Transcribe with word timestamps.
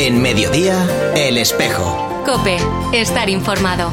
En 0.00 0.22
mediodía, 0.22 0.86
El 1.16 1.38
Espejo. 1.38 2.22
Cope, 2.24 2.56
estar 2.92 3.28
informado. 3.28 3.90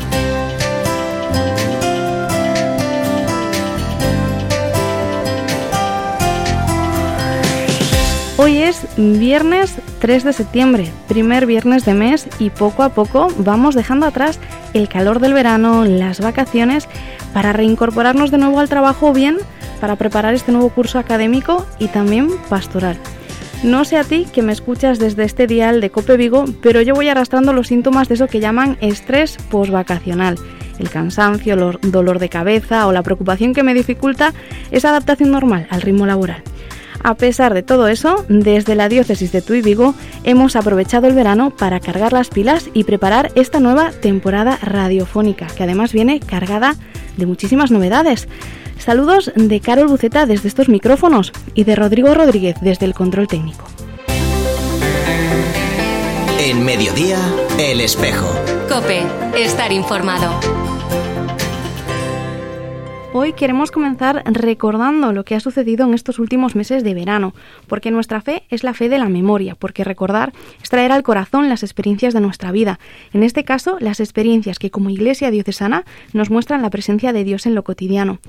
Hoy 8.38 8.60
es 8.60 8.86
viernes 8.98 9.78
3 9.98 10.26
de 10.26 10.34
septiembre, 10.34 10.92
primer 11.08 11.48
viernes 11.48 11.86
de 11.86 11.96
mes 11.96 12.28
y 12.38 12.52
poco 12.52 12.84
a 12.84 12.90
poco 12.90 13.30
vamos 13.40 13.74
dejando 13.74 14.06
atrás 14.06 14.40
el 14.76 14.88
calor 14.88 15.20
del 15.20 15.34
verano, 15.34 15.86
las 15.86 16.20
vacaciones, 16.20 16.88
para 17.34 17.52
reincorporarnos 17.52 18.30
de 18.30 18.38
nuevo 18.38 18.60
al 18.60 18.70
trabajo 18.70 19.12
bien 19.12 19.40
para 19.82 19.96
preparar 19.96 20.36
este 20.36 20.52
nuevo 20.52 20.70
curso 20.70 21.00
académico 21.00 21.66
y 21.80 21.88
también 21.88 22.30
pastoral. 22.48 23.00
No 23.64 23.84
sé 23.84 23.98
a 23.98 24.04
ti 24.04 24.28
que 24.32 24.42
me 24.42 24.52
escuchas 24.52 25.00
desde 25.00 25.24
este 25.24 25.48
dial 25.48 25.82
de 25.82 25.90
Cope 25.90 26.18
Vigo, 26.18 26.46
pero 26.62 26.82
yo 26.82 26.94
voy 26.94 27.10
arrastrando 27.10 27.54
los 27.54 27.68
síntomas 27.68 28.08
de 28.08 28.16
eso 28.16 28.28
que 28.28 28.40
llaman 28.40 28.78
estrés 28.82 29.38
postvacacional. 29.50 30.38
El 30.78 30.90
cansancio, 30.90 31.54
el 31.54 31.92
dolor 31.92 32.20
de 32.20 32.30
cabeza 32.30 32.86
o 32.86 32.92
la 32.92 33.02
preocupación 33.02 33.54
que 33.54 33.64
me 33.64 33.74
dificulta 33.74 34.34
esa 34.72 34.90
adaptación 34.90 35.32
normal 35.32 35.68
al 35.70 35.82
ritmo 35.82 36.06
laboral. 36.06 36.44
A 37.04 37.14
pesar 37.14 37.54
de 37.54 37.62
todo 37.62 37.88
eso, 37.88 38.26
desde 38.30 38.74
la 38.74 38.90
diócesis 38.90 39.32
de 39.32 39.44
Tuy 39.44 39.62
Vigo 39.62 39.94
hemos 40.24 40.56
aprovechado 40.56 41.06
el 41.06 41.14
verano 41.14 41.52
para 41.52 41.80
cargar 41.80 42.14
las 42.14 42.30
pilas 42.30 42.70
y 42.74 42.84
preparar 42.84 43.32
esta 43.36 43.60
nueva 43.60 43.92
temporada 43.92 44.58
radiofónica, 44.60 45.46
que 45.48 45.64
además 45.64 45.94
viene 45.94 46.20
cargada 46.20 46.76
de 47.16 47.28
muchísimas 47.28 47.70
novedades. 47.70 48.28
Saludos 48.78 49.32
de 49.36 49.60
Carol 49.60 49.88
Buceta 49.88 50.26
desde 50.26 50.48
estos 50.48 50.70
micrófonos 50.70 51.32
y 51.54 51.64
de 51.64 51.76
Rodrigo 51.76 52.14
Rodríguez 52.14 52.56
desde 52.62 52.86
el 52.86 52.94
control 52.94 53.28
técnico. 53.28 53.66
En 56.40 56.64
mediodía, 56.64 57.18
El 57.58 57.82
Espejo. 57.82 58.30
Cope, 58.70 59.02
estar 59.36 59.72
informado. 59.72 60.40
Hoy 63.18 63.32
queremos 63.32 63.72
comenzar 63.72 64.24
recordando 64.26 65.14
lo 65.14 65.24
que 65.24 65.36
ha 65.36 65.40
sucedido 65.40 65.88
en 65.88 65.94
estos 65.94 66.20
últimos 66.20 66.54
meses 66.54 66.84
de 66.84 66.94
verano, 66.94 67.34
porque 67.66 67.90
nuestra 67.90 68.20
fe 68.20 68.44
es 68.50 68.66
la 68.66 68.74
fe 68.74 68.90
de 68.90 69.00
la 69.00 69.08
memoria, 69.08 69.56
porque 69.56 69.86
recordar 69.86 70.34
es 70.62 70.70
traer 70.70 70.92
al 70.92 71.02
corazón 71.02 71.48
las 71.48 71.64
experiencias 71.64 72.14
de 72.14 72.20
nuestra 72.20 72.52
vida, 72.52 72.78
en 73.14 73.24
este 73.24 73.46
caso 73.46 73.78
las 73.80 74.02
experiencias 74.02 74.60
que 74.60 74.70
como 74.70 74.90
Iglesia 74.90 75.32
diocesana 75.32 75.86
nos 76.12 76.30
muestran 76.30 76.62
la 76.62 76.70
presencia 76.70 77.14
de 77.14 77.24
Dios 77.24 77.46
en 77.46 77.56
lo 77.56 77.64
cotidiano. 77.64 78.20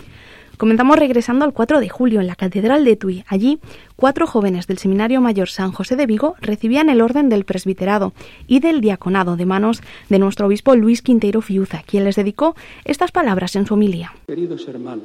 Comenzamos 0.59 0.99
regresando 0.99 1.45
al 1.45 1.53
4 1.53 1.81
de 1.81 1.89
julio 1.91 2.21
en 2.21 2.27
la 2.27 2.35
Catedral 2.35 2.83
de 2.87 2.97
Tui. 2.97 3.25
Allí, 3.29 3.59
cuatro 3.95 4.27
jóvenes 4.27 4.67
del 4.67 4.79
Seminario 4.79 5.21
Mayor 5.21 5.51
San 5.51 5.71
José 5.71 5.97
de 5.97 6.07
Vigo 6.07 6.35
recibían 6.41 6.89
el 6.89 7.03
orden 7.03 7.29
del 7.29 7.45
presbiterado 7.45 8.15
y 8.47 8.61
del 8.61 8.81
diaconado 8.81 9.37
de 9.37 9.45
manos 9.45 9.83
de 10.09 10.19
nuestro 10.19 10.47
obispo 10.47 10.75
Luis 10.75 11.03
Quinteiro 11.03 11.43
Fiuza, 11.43 11.83
quien 11.87 12.05
les 12.05 12.17
dedicó 12.17 12.57
estas 12.87 13.13
palabras 13.13 13.55
en 13.55 13.67
su 13.67 13.75
homilía. 13.75 14.13
Queridos 14.27 14.67
hermanos, 14.67 15.05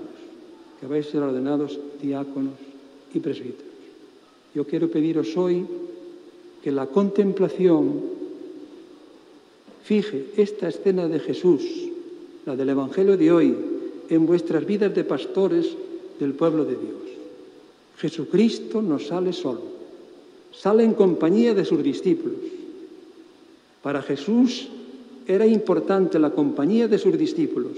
que 0.79 0.87
vais 0.87 1.05
a 1.05 1.11
ser 1.11 1.21
ordenados 1.21 1.77
diáconos 2.01 2.53
y 3.13 3.19
presbíteros, 3.19 3.73
yo 4.55 4.65
quiero 4.65 4.89
pediros 4.89 5.35
hoy 5.35 5.65
que 6.63 6.71
la 6.71 6.85
contemplación 6.85 7.99
fije 9.83 10.27
esta 10.37 10.69
escena 10.69 11.09
de 11.09 11.19
Jesús, 11.19 11.61
la 12.45 12.55
del 12.55 12.69
Evangelio 12.69 13.17
de 13.17 13.31
hoy, 13.33 13.70
en 14.11 14.25
vuestras 14.25 14.65
vidas 14.65 14.93
de 14.93 15.05
pastores 15.05 15.71
del 16.19 16.33
pueblo 16.33 16.65
de 16.65 16.75
Dios. 16.75 17.01
Jesucristo 17.97 18.81
no 18.81 18.99
sale 18.99 19.31
solo, 19.31 19.61
sale 20.51 20.83
en 20.83 20.93
compañía 20.93 21.53
de 21.53 21.63
sus 21.63 21.81
discípulos. 21.81 22.37
Para 23.81 24.01
Jesús 24.01 24.67
era 25.25 25.47
importante 25.47 26.19
la 26.19 26.31
compañía 26.31 26.89
de 26.89 26.97
sus 26.97 27.17
discípulos. 27.17 27.71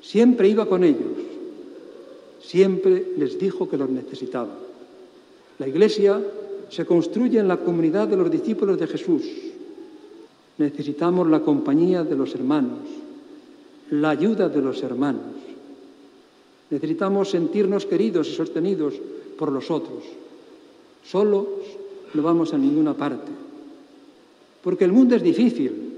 Siempre 0.00 0.48
iba 0.48 0.64
con 0.64 0.84
ellos, 0.84 1.20
siempre 2.40 3.12
les 3.18 3.38
dijo 3.38 3.68
que 3.68 3.76
los 3.76 3.90
necesitaba. 3.90 4.56
La 5.58 5.68
iglesia 5.68 6.18
se 6.70 6.86
construye 6.86 7.38
en 7.38 7.48
la 7.48 7.58
comunidad 7.58 8.08
de 8.08 8.16
los 8.16 8.30
discípulos 8.30 8.78
de 8.78 8.86
Jesús. 8.86 9.22
Necesitamos 10.56 11.28
la 11.28 11.40
compañía 11.40 12.04
de 12.04 12.16
los 12.16 12.34
hermanos, 12.34 12.80
la 13.92 14.10
ayuda 14.10 14.48
de 14.48 14.62
los 14.62 14.82
hermanos. 14.82 15.36
Necesitamos 16.70 17.30
sentirnos 17.30 17.84
queridos 17.84 18.28
y 18.28 18.32
sostenidos 18.32 18.94
por 19.38 19.52
los 19.52 19.70
otros. 19.70 20.04
Solos 21.04 21.46
no 22.14 22.22
vamos 22.22 22.54
a 22.54 22.58
ninguna 22.58 22.94
parte. 22.94 23.30
Porque 24.62 24.84
el 24.84 24.92
mundo 24.92 25.14
es 25.14 25.22
difícil 25.22 25.92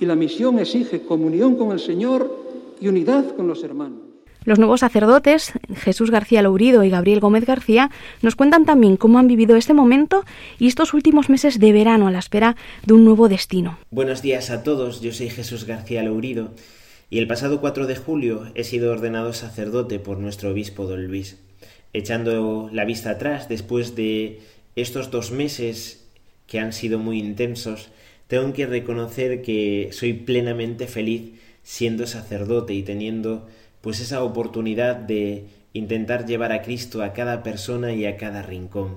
y 0.00 0.06
la 0.06 0.16
misión 0.16 0.58
exige 0.58 1.02
comunión 1.02 1.54
con 1.54 1.70
el 1.70 1.78
Señor 1.78 2.28
y 2.80 2.88
unidad 2.88 3.36
con 3.36 3.46
los 3.46 3.62
hermanos. 3.62 4.11
Los 4.44 4.58
nuevos 4.58 4.80
sacerdotes, 4.80 5.52
Jesús 5.76 6.10
García 6.10 6.42
Lourido 6.42 6.82
y 6.82 6.90
Gabriel 6.90 7.20
Gómez 7.20 7.46
García, 7.46 7.90
nos 8.22 8.34
cuentan 8.34 8.64
también 8.64 8.96
cómo 8.96 9.18
han 9.18 9.28
vivido 9.28 9.56
este 9.56 9.72
momento 9.72 10.24
y 10.58 10.66
estos 10.66 10.94
últimos 10.94 11.28
meses 11.28 11.60
de 11.60 11.72
verano 11.72 12.08
a 12.08 12.10
la 12.10 12.18
espera 12.18 12.56
de 12.84 12.94
un 12.94 13.04
nuevo 13.04 13.28
destino. 13.28 13.78
Buenos 13.90 14.20
días 14.20 14.50
a 14.50 14.64
todos, 14.64 15.00
yo 15.00 15.12
soy 15.12 15.30
Jesús 15.30 15.64
García 15.64 16.02
Lourido 16.02 16.50
y 17.08 17.18
el 17.18 17.28
pasado 17.28 17.60
4 17.60 17.86
de 17.86 17.94
julio 17.94 18.50
he 18.54 18.64
sido 18.64 18.90
ordenado 18.90 19.32
sacerdote 19.32 20.00
por 20.00 20.18
nuestro 20.18 20.50
obispo 20.50 20.86
don 20.86 21.06
Luis. 21.06 21.38
Echando 21.92 22.68
la 22.72 22.84
vista 22.84 23.10
atrás, 23.10 23.48
después 23.48 23.94
de 23.94 24.40
estos 24.74 25.10
dos 25.10 25.30
meses 25.30 26.08
que 26.48 26.58
han 26.58 26.72
sido 26.72 26.98
muy 26.98 27.18
intensos, 27.18 27.90
tengo 28.26 28.52
que 28.52 28.66
reconocer 28.66 29.42
que 29.42 29.90
soy 29.92 30.14
plenamente 30.14 30.86
feliz 30.88 31.32
siendo 31.62 32.06
sacerdote 32.06 32.74
y 32.74 32.82
teniendo 32.82 33.46
pues 33.82 34.00
esa 34.00 34.24
oportunidad 34.24 34.96
de 34.96 35.44
intentar 35.74 36.24
llevar 36.24 36.52
a 36.52 36.62
Cristo 36.62 37.02
a 37.02 37.12
cada 37.12 37.42
persona 37.42 37.92
y 37.92 38.06
a 38.06 38.16
cada 38.16 38.42
rincón. 38.42 38.96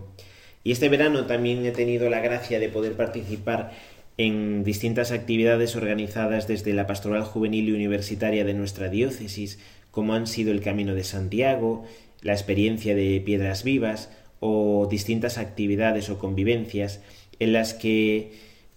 Y 0.63 0.72
este 0.72 0.90
verano 0.90 1.25
también 1.25 1.66
he 1.66 1.72
tenido 1.72 2.09
la 2.09 2.22
gracia 2.22 2.59
de 2.59 2.69
poder 2.69 2.94
participar 2.94 3.72
en 4.18 4.63
distintas 4.63 5.12
actividades 5.12 5.75
organizadas 5.75 6.47
desde 6.47 6.73
la 6.73 6.88
Pastoral 6.88 7.23
Juvenil 7.23 7.69
y 7.69 7.73
Universitaria 7.73 8.46
de 8.46 8.53
nuestra 8.53 8.90
diócesis, 8.90 9.59
como 9.91 10.13
han 10.13 10.28
sido 10.28 10.51
el 10.51 10.62
Camino 10.62 10.96
de 10.96 11.03
Santiago, 11.03 11.85
la 12.22 12.34
experiencia 12.34 12.96
de 12.96 13.22
Piedras 13.23 13.63
Vivas 13.63 14.09
o 14.40 14.88
distintas 14.90 15.38
actividades 15.38 16.09
o 16.09 16.17
convivencias 16.17 17.02
en 17.40 17.53
las 17.53 17.73
que 17.73 18.34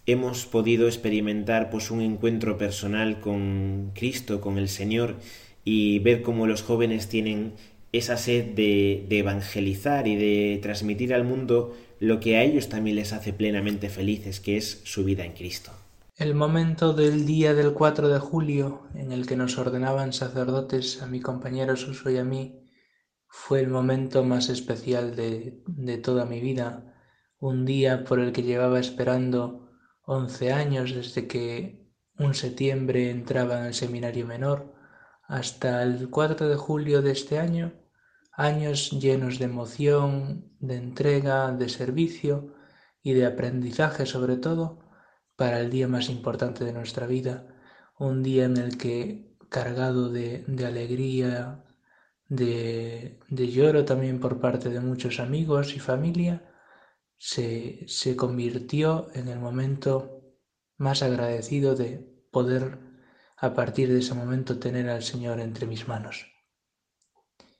hemos 0.06 0.46
podido 0.46 0.86
experimentar 0.86 1.70
pues 1.70 1.90
un 1.90 2.00
encuentro 2.00 2.58
personal 2.58 3.20
con 3.20 3.92
Cristo, 3.94 4.40
con 4.40 4.58
el 4.58 4.68
Señor 4.68 5.16
y 5.64 5.98
ver 6.00 6.22
cómo 6.22 6.46
los 6.46 6.62
jóvenes 6.62 7.08
tienen 7.08 7.54
esa 7.92 8.16
sed 8.16 8.54
de, 8.54 9.06
evangelizar 9.10 10.06
y 10.06 10.16
de 10.16 10.58
transmitir 10.62 11.14
al 11.14 11.24
mundo 11.24 11.74
lo 12.00 12.20
que 12.20 12.36
a 12.36 12.42
ellos 12.42 12.68
también 12.68 12.96
les 12.96 13.12
hace 13.12 13.32
plenamente 13.32 13.88
felices, 13.88 14.40
que 14.40 14.56
es 14.56 14.80
su 14.84 15.04
vida 15.04 15.24
en 15.24 15.32
Cristo. 15.32 15.72
El 16.16 16.34
momento 16.34 16.92
del 16.92 17.26
día 17.26 17.54
del 17.54 17.72
4 17.72 18.08
de 18.08 18.18
julio 18.18 18.88
en 18.94 19.12
el 19.12 19.26
que 19.26 19.36
nos 19.36 19.56
ordenaban 19.56 20.12
sacerdotes 20.12 21.00
a 21.02 21.06
mi 21.06 21.20
compañero 21.20 21.76
Suso 21.76 22.10
y 22.10 22.18
a 22.18 22.24
mí 22.24 22.64
fue 23.28 23.60
el 23.60 23.68
momento 23.68 24.24
más 24.24 24.48
especial 24.48 25.14
de, 25.14 25.62
de 25.66 25.98
toda 25.98 26.24
mi 26.24 26.40
vida, 26.40 26.94
un 27.38 27.64
día 27.64 28.04
por 28.04 28.18
el 28.18 28.32
que 28.32 28.42
llevaba 28.42 28.80
esperando 28.80 29.70
11 30.06 30.52
años 30.52 30.94
desde 30.94 31.28
que 31.28 31.88
un 32.18 32.34
septiembre 32.34 33.10
entraba 33.10 33.60
en 33.60 33.66
el 33.66 33.74
seminario 33.74 34.26
menor 34.26 34.77
hasta 35.28 35.82
el 35.82 36.10
4 36.10 36.48
de 36.48 36.56
julio 36.56 37.02
de 37.02 37.12
este 37.12 37.38
año 37.38 37.72
años 38.32 38.92
llenos 38.92 39.38
de 39.38 39.46
emoción, 39.46 40.52
de 40.60 40.76
entrega, 40.76 41.52
de 41.52 41.68
servicio 41.68 42.54
y 43.02 43.12
de 43.12 43.26
aprendizaje 43.26 44.06
sobre 44.06 44.36
todo 44.36 44.78
para 45.36 45.60
el 45.60 45.70
día 45.70 45.88
más 45.88 46.08
importante 46.08 46.64
de 46.64 46.72
nuestra 46.72 47.06
vida, 47.06 47.48
un 47.98 48.22
día 48.22 48.44
en 48.44 48.56
el 48.56 48.78
que 48.78 49.36
cargado 49.48 50.08
de, 50.08 50.44
de 50.46 50.66
alegría, 50.66 51.64
de, 52.28 53.18
de, 53.28 53.48
lloro 53.48 53.84
también 53.84 54.20
por 54.20 54.40
parte 54.40 54.68
de 54.68 54.80
muchos 54.80 55.20
amigos 55.20 55.74
y 55.74 55.80
familia, 55.80 56.48
se, 57.16 57.84
se 57.88 58.14
convirtió 58.16 59.08
en 59.14 59.28
el 59.28 59.40
momento 59.40 60.22
más 60.76 61.02
agradecido 61.02 61.74
de 61.74 61.98
poder 62.30 62.87
a 63.40 63.54
partir 63.54 63.92
de 63.92 64.00
ese 64.00 64.14
momento 64.14 64.58
tener 64.58 64.88
al 64.90 65.02
Señor 65.02 65.40
entre 65.40 65.66
mis 65.66 65.86
manos. 65.86 66.26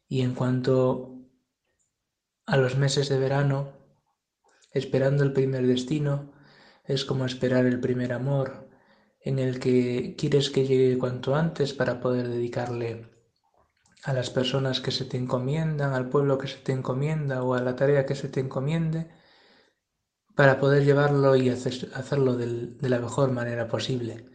Y 0.09 0.23
en 0.23 0.35
cuanto 0.35 1.19
a 2.47 2.57
los 2.57 2.77
meses 2.77 3.09
de 3.09 3.19
verano, 3.19 3.73
esperando 4.73 5.23
el 5.23 5.33
primer 5.33 5.67
destino, 5.67 6.33
es 6.85 7.05
como 7.05 7.27
esperar 7.27 7.67
el 7.67 7.79
primer 7.79 8.13
amor, 8.13 8.69
en 9.21 9.39
el 9.39 9.61
que 9.61 10.17
quieres 10.17 10.51
que 10.51 10.67
llegue 10.67 10.99
cuanto 10.99 11.37
antes 11.37 11.75
para 11.75 12.01
poder 12.01 12.29
dedicarle 12.29 13.07
a 14.05 14.13
las 14.13 14.31
personas 14.31 14.81
que 14.81 14.91
se 14.91 15.05
te 15.05 15.17
encomiendan, 15.17 15.93
al 15.93 16.09
pueblo 16.09 16.39
que 16.39 16.49
se 16.49 16.59
te 16.59 16.73
encomienda 16.73 17.43
o 17.43 17.55
a 17.55 17.61
la 17.61 17.77
tarea 17.77 18.07
que 18.07 18.15
se 18.15 18.29
te 18.29 18.41
encomiende, 18.41 19.11
para 20.35 20.59
poder 20.61 20.85
llevarlo 20.85 21.37
y 21.37 21.51
hacerlo 21.51 22.37
de 22.37 22.89
la 22.89 23.01
mejor 23.01 23.33
manera 23.33 23.69
posible. 23.69 24.31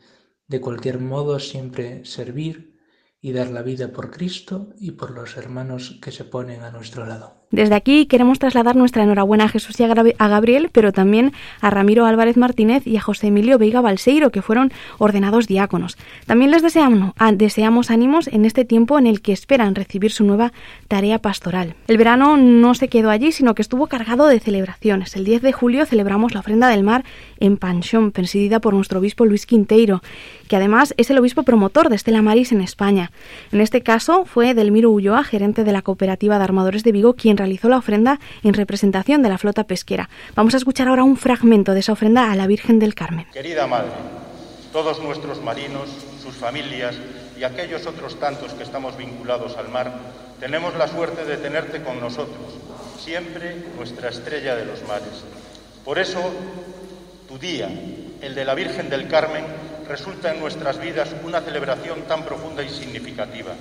De 0.47 0.61
cualquier 0.61 0.99
modo, 0.99 1.39
siempre 1.39 2.05
servir 2.05 2.79
y 3.21 3.31
dar 3.31 3.49
la 3.49 3.61
vida 3.61 3.91
por 3.91 4.11
Cristo 4.11 4.73
y 4.77 4.91
por 4.91 5.11
los 5.11 5.37
hermanos 5.37 5.99
que 6.01 6.11
se 6.11 6.25
ponen 6.25 6.61
a 6.61 6.71
nuestro 6.71 7.05
lado. 7.05 7.42
Desde 7.53 7.75
aquí 7.75 8.07
queremos 8.07 8.39
trasladar 8.39 8.75
nuestra 8.75 9.03
enhorabuena 9.03 9.43
a 9.43 9.47
Jesús 9.47 9.79
y 9.79 9.83
a 9.83 10.27
Gabriel, 10.27 10.71
pero 10.71 10.91
también 10.91 11.33
a 11.61 11.69
Ramiro 11.69 12.07
Álvarez 12.07 12.35
Martínez 12.35 12.87
y 12.87 12.97
a 12.97 13.01
José 13.01 13.27
Emilio 13.27 13.59
Veiga 13.59 13.79
Balseiro, 13.79 14.31
que 14.31 14.41
fueron 14.41 14.73
ordenados 14.97 15.45
diáconos. 15.45 15.95
También 16.25 16.49
les 16.49 16.63
deseamos, 16.63 17.13
deseamos 17.35 17.91
ánimos 17.91 18.27
en 18.27 18.45
este 18.45 18.65
tiempo 18.65 18.97
en 18.97 19.05
el 19.05 19.21
que 19.21 19.33
esperan 19.33 19.75
recibir 19.75 20.11
su 20.11 20.23
nueva 20.23 20.51
tarea 20.87 21.19
pastoral. 21.19 21.75
El 21.87 21.97
verano 21.97 22.37
no 22.37 22.73
se 22.73 22.87
quedó 22.87 23.11
allí, 23.11 23.31
sino 23.31 23.53
que 23.53 23.61
estuvo 23.61 23.85
cargado 23.85 24.25
de 24.25 24.39
celebraciones. 24.39 25.15
El 25.15 25.23
10 25.23 25.43
de 25.43 25.53
julio 25.53 25.85
celebramos 25.85 26.33
la 26.33 26.39
ofrenda 26.39 26.69
del 26.69 26.81
mar 26.81 27.03
en 27.39 27.57
Panchón, 27.57 28.11
presidida 28.11 28.61
por 28.61 28.73
nuestro 28.73 28.97
obispo 28.97 29.25
Luis 29.25 29.45
Quinteiro, 29.45 30.01
que 30.47 30.55
además 30.55 30.95
es 30.97 31.11
el 31.11 31.19
obispo 31.19 31.43
promotor 31.43 31.89
de 31.89 31.97
Estela 31.97 32.23
Maris 32.23 32.51
en 32.51 32.61
España. 32.61 33.11
En 33.51 33.61
este 33.61 33.83
caso 33.83 34.25
fue 34.25 34.55
Delmiro 34.55 34.89
Ulloa, 34.89 35.23
gerente 35.23 35.63
de 35.63 35.71
la 35.71 35.83
cooperativa 35.83 36.39
de 36.39 36.43
armadores 36.45 36.83
de 36.83 36.91
Vigo, 36.91 37.13
quien 37.13 37.42
realizó 37.43 37.67
la 37.67 37.77
ofrenda 37.77 38.21
en 38.41 38.53
representación 38.53 39.21
de 39.21 39.27
la 39.27 39.37
flota 39.37 39.65
pesquera. 39.65 40.09
Vamos 40.33 40.53
a 40.53 40.57
escuchar 40.57 40.87
ahora 40.87 41.03
un 41.03 41.17
fragmento 41.17 41.73
de 41.73 41.81
esa 41.81 41.91
ofrenda 41.91 42.31
a 42.31 42.35
la 42.35 42.47
Virgen 42.47 42.79
del 42.79 42.95
Carmen. 42.95 43.25
Querida 43.33 43.67
Madre, 43.67 43.91
todos 44.71 45.03
nuestros 45.03 45.43
marinos, 45.43 45.89
sus 46.21 46.35
familias 46.35 46.95
y 47.37 47.43
aquellos 47.43 47.85
otros 47.85 48.17
tantos 48.17 48.53
que 48.53 48.63
estamos 48.63 48.95
vinculados 48.95 49.57
al 49.57 49.67
mar, 49.67 49.91
tenemos 50.39 50.73
la 50.75 50.87
suerte 50.87 51.25
de 51.25 51.35
tenerte 51.35 51.83
con 51.83 51.99
nosotros, 51.99 52.53
siempre 52.97 53.57
nuestra 53.75 54.07
estrella 54.07 54.55
de 54.55 54.65
los 54.65 54.81
mares. 54.87 55.25
Por 55.83 55.99
eso, 55.99 56.21
tu 57.27 57.37
día, 57.37 57.69
el 58.21 58.35
de 58.35 58.45
la 58.45 58.55
Virgen 58.55 58.89
del 58.89 59.09
Carmen, 59.09 59.43
resulta 59.89 60.33
en 60.33 60.39
nuestras 60.39 60.79
vidas 60.79 61.13
una 61.25 61.41
celebración 61.41 62.03
tan 62.03 62.23
profunda 62.23 62.63
y 62.63 62.69
significativa 62.69 63.53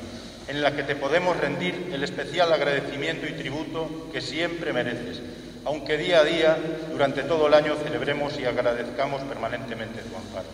en 0.49 0.63
la 0.63 0.75
que 0.75 0.83
te 0.83 0.97
podemos 0.97 1.37
rendir 1.37 1.91
el 1.93 2.03
especial 2.03 2.53
agradecimiento 2.53 3.27
y 3.27 3.33
tributo 3.33 4.09
que 4.13 4.21
siempre 4.21 4.73
mereces, 4.73 5.21
aunque 5.65 5.97
día 5.97 6.21
a 6.21 6.25
día, 6.25 6.57
durante 6.91 7.23
todo 7.23 7.47
el 7.47 7.55
año, 7.55 7.77
celebremos 7.77 8.39
y 8.39 8.45
agradezcamos 8.45 9.23
permanentemente 9.23 10.01
tu 10.03 10.17
amparo. 10.17 10.49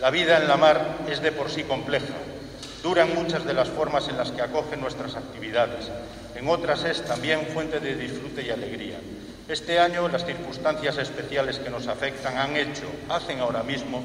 La 0.00 0.10
vida 0.10 0.36
en 0.36 0.48
la 0.48 0.56
mar 0.56 0.98
es 1.10 1.22
de 1.22 1.32
por 1.32 1.50
sí 1.50 1.64
compleja, 1.64 2.14
duran 2.82 3.14
muchas 3.14 3.44
de 3.44 3.54
las 3.54 3.68
formas 3.68 4.08
en 4.08 4.16
las 4.16 4.30
que 4.30 4.42
acogen 4.42 4.80
nuestras 4.80 5.16
actividades, 5.16 5.90
en 6.34 6.48
otras 6.48 6.84
es 6.84 7.04
también 7.04 7.46
fuente 7.46 7.80
de 7.80 7.96
disfrute 7.96 8.42
y 8.42 8.50
alegría. 8.50 8.98
Este 9.48 9.80
año 9.80 10.08
las 10.08 10.26
circunstancias 10.26 10.98
especiales 10.98 11.58
que 11.58 11.70
nos 11.70 11.88
afectan 11.88 12.36
han 12.36 12.56
hecho, 12.56 12.84
hacen 13.08 13.40
ahora 13.40 13.62
mismo, 13.62 14.02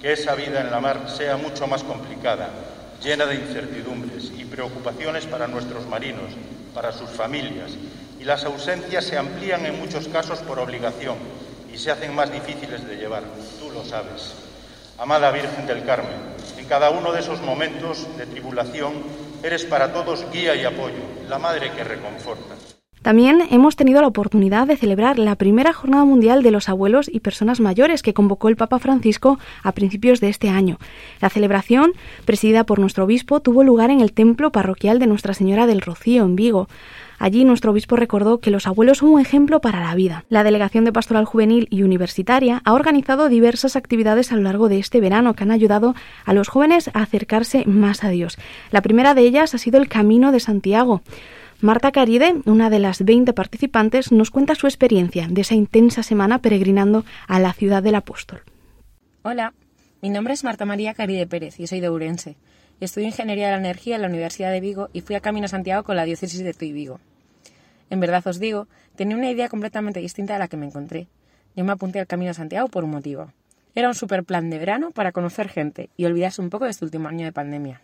que 0.00 0.12
esa 0.12 0.34
vida 0.34 0.60
en 0.60 0.70
la 0.70 0.80
mar 0.80 1.08
sea 1.08 1.36
mucho 1.36 1.66
más 1.66 1.82
complicada, 1.82 2.50
llena 3.02 3.24
de 3.24 3.36
incertidumbres 3.36 4.30
y 4.36 4.41
preocupaciones 4.52 5.24
para 5.24 5.48
nuestros 5.48 5.86
marinos, 5.86 6.30
para 6.74 6.92
sus 6.92 7.08
familias, 7.08 7.72
y 8.20 8.24
las 8.24 8.44
ausencias 8.44 9.04
se 9.06 9.16
amplían 9.16 9.64
en 9.64 9.80
muchos 9.80 10.08
casos 10.08 10.40
por 10.40 10.58
obligación 10.58 11.16
y 11.72 11.78
se 11.78 11.90
hacen 11.90 12.14
más 12.14 12.30
difíciles 12.30 12.86
de 12.86 12.96
llevar, 12.96 13.24
tú 13.58 13.70
lo 13.70 13.82
sabes. 13.82 14.34
Amada 14.98 15.30
Virgen 15.30 15.66
del 15.66 15.84
Carmen, 15.84 16.20
en 16.58 16.66
cada 16.66 16.90
uno 16.90 17.12
de 17.12 17.20
esos 17.20 17.40
momentos 17.40 18.06
de 18.18 18.26
tribulación 18.26 19.02
eres 19.42 19.64
para 19.64 19.90
todos 19.90 20.30
guía 20.30 20.54
y 20.54 20.64
apoyo, 20.64 21.02
la 21.28 21.38
madre 21.38 21.72
que 21.72 21.82
reconforta. 21.82 22.54
También 23.02 23.42
hemos 23.50 23.74
tenido 23.74 24.00
la 24.00 24.06
oportunidad 24.06 24.68
de 24.68 24.76
celebrar 24.76 25.18
la 25.18 25.34
primera 25.34 25.72
Jornada 25.72 26.04
Mundial 26.04 26.44
de 26.44 26.52
los 26.52 26.68
Abuelos 26.68 27.10
y 27.12 27.18
Personas 27.18 27.58
Mayores 27.58 28.00
que 28.00 28.14
convocó 28.14 28.48
el 28.48 28.54
Papa 28.54 28.78
Francisco 28.78 29.40
a 29.64 29.72
principios 29.72 30.20
de 30.20 30.28
este 30.28 30.48
año. 30.48 30.78
La 31.20 31.28
celebración, 31.28 31.94
presidida 32.24 32.64
por 32.64 32.78
nuestro 32.78 33.04
obispo, 33.04 33.40
tuvo 33.40 33.64
lugar 33.64 33.90
en 33.90 34.00
el 34.00 34.12
templo 34.12 34.52
parroquial 34.52 35.00
de 35.00 35.08
Nuestra 35.08 35.34
Señora 35.34 35.66
del 35.66 35.80
Rocío, 35.80 36.22
en 36.22 36.36
Vigo. 36.36 36.68
Allí 37.18 37.44
nuestro 37.44 37.72
obispo 37.72 37.96
recordó 37.96 38.38
que 38.38 38.50
los 38.50 38.68
abuelos 38.68 38.98
son 38.98 39.10
un 39.10 39.20
ejemplo 39.20 39.60
para 39.60 39.80
la 39.80 39.94
vida. 39.96 40.24
La 40.28 40.44
Delegación 40.44 40.84
de 40.84 40.92
Pastoral 40.92 41.24
Juvenil 41.24 41.66
y 41.70 41.82
Universitaria 41.82 42.62
ha 42.64 42.72
organizado 42.72 43.28
diversas 43.28 43.74
actividades 43.74 44.30
a 44.30 44.36
lo 44.36 44.42
largo 44.42 44.68
de 44.68 44.78
este 44.78 45.00
verano 45.00 45.34
que 45.34 45.42
han 45.42 45.50
ayudado 45.50 45.96
a 46.24 46.34
los 46.34 46.48
jóvenes 46.48 46.88
a 46.94 47.02
acercarse 47.02 47.64
más 47.66 48.04
a 48.04 48.10
Dios. 48.10 48.38
La 48.70 48.82
primera 48.82 49.14
de 49.14 49.22
ellas 49.22 49.54
ha 49.54 49.58
sido 49.58 49.80
el 49.80 49.88
Camino 49.88 50.30
de 50.30 50.40
Santiago. 50.40 51.02
Marta 51.62 51.92
Caride, 51.92 52.42
una 52.44 52.70
de 52.70 52.80
las 52.80 53.04
20 53.04 53.32
participantes, 53.34 54.10
nos 54.10 54.32
cuenta 54.32 54.56
su 54.56 54.66
experiencia 54.66 55.28
de 55.30 55.42
esa 55.42 55.54
intensa 55.54 56.02
semana 56.02 56.40
peregrinando 56.40 57.04
a 57.28 57.38
la 57.38 57.52
ciudad 57.52 57.84
del 57.84 57.94
apóstol. 57.94 58.42
Hola, 59.22 59.54
mi 60.00 60.10
nombre 60.10 60.34
es 60.34 60.42
Marta 60.42 60.64
María 60.64 60.92
Caride 60.92 61.28
Pérez 61.28 61.60
y 61.60 61.68
soy 61.68 61.78
de 61.78 61.88
Urense. 61.88 62.34
Estudio 62.80 63.06
Ingeniería 63.06 63.46
de 63.46 63.52
la 63.52 63.58
Energía 63.58 63.94
en 63.94 64.02
la 64.02 64.08
Universidad 64.08 64.50
de 64.50 64.58
Vigo 64.58 64.88
y 64.92 65.02
fui 65.02 65.14
a 65.14 65.20
Camino 65.20 65.46
Santiago 65.46 65.84
con 65.84 65.94
la 65.94 66.02
diócesis 66.02 66.42
de 66.42 66.52
Tuy 66.52 66.72
Vigo. 66.72 66.98
En 67.90 68.00
verdad 68.00 68.26
os 68.26 68.40
digo, 68.40 68.66
tenía 68.96 69.16
una 69.16 69.30
idea 69.30 69.48
completamente 69.48 70.00
distinta 70.00 70.34
a 70.34 70.40
la 70.40 70.48
que 70.48 70.56
me 70.56 70.66
encontré. 70.66 71.06
Yo 71.54 71.64
me 71.64 71.70
apunté 71.70 72.00
al 72.00 72.08
Camino 72.08 72.34
Santiago 72.34 72.66
por 72.66 72.82
un 72.82 72.90
motivo. 72.90 73.32
Era 73.76 73.86
un 73.86 73.94
super 73.94 74.24
plan 74.24 74.50
de 74.50 74.58
verano 74.58 74.90
para 74.90 75.12
conocer 75.12 75.48
gente 75.48 75.90
y 75.96 76.06
olvidarse 76.06 76.42
un 76.42 76.50
poco 76.50 76.64
de 76.64 76.72
este 76.72 76.84
último 76.84 77.08
año 77.08 77.24
de 77.24 77.30
pandemia 77.30 77.82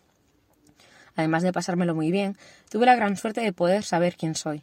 además 1.19 1.43
de 1.43 1.53
pasármelo 1.53 1.95
muy 1.95 2.11
bien, 2.13 2.37
tuve 2.71 2.87
la 2.87 2.95
gran 2.95 3.17
suerte 3.17 3.41
de 3.41 3.53
poder 3.53 3.83
saber 3.83 4.17
quién 4.17 4.37
soy. 4.37 4.63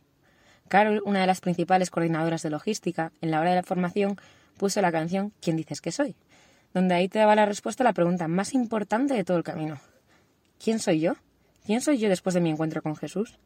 Carol, 0.69 1.01
una 1.05 1.19
de 1.21 1.27
las 1.27 1.41
principales 1.41 1.91
coordinadoras 1.91 2.41
de 2.41 2.49
logística, 2.49 3.11
en 3.21 3.29
la 3.29 3.41
hora 3.41 3.49
de 3.51 3.57
la 3.57 3.63
formación 3.63 4.17
puso 4.57 4.81
la 4.81 4.91
canción 4.91 5.33
¿Quién 5.41 5.57
dices 5.57 5.81
que 5.81 5.91
soy? 5.91 6.15
donde 6.73 6.95
ahí 6.95 7.07
te 7.07 7.19
daba 7.19 7.35
la 7.35 7.45
respuesta 7.45 7.83
a 7.83 7.85
la 7.85 7.93
pregunta 7.93 8.27
más 8.27 8.53
importante 8.53 9.13
de 9.13 9.23
todo 9.23 9.37
el 9.37 9.43
camino. 9.43 9.79
¿Quién 10.61 10.79
soy 10.79 10.99
yo? 10.99 11.13
¿Quién 11.65 11.79
soy 11.81 11.97
yo 11.97 12.09
después 12.09 12.33
de 12.33 12.41
mi 12.41 12.49
encuentro 12.49 12.81
con 12.81 12.95
Jesús? 12.95 13.37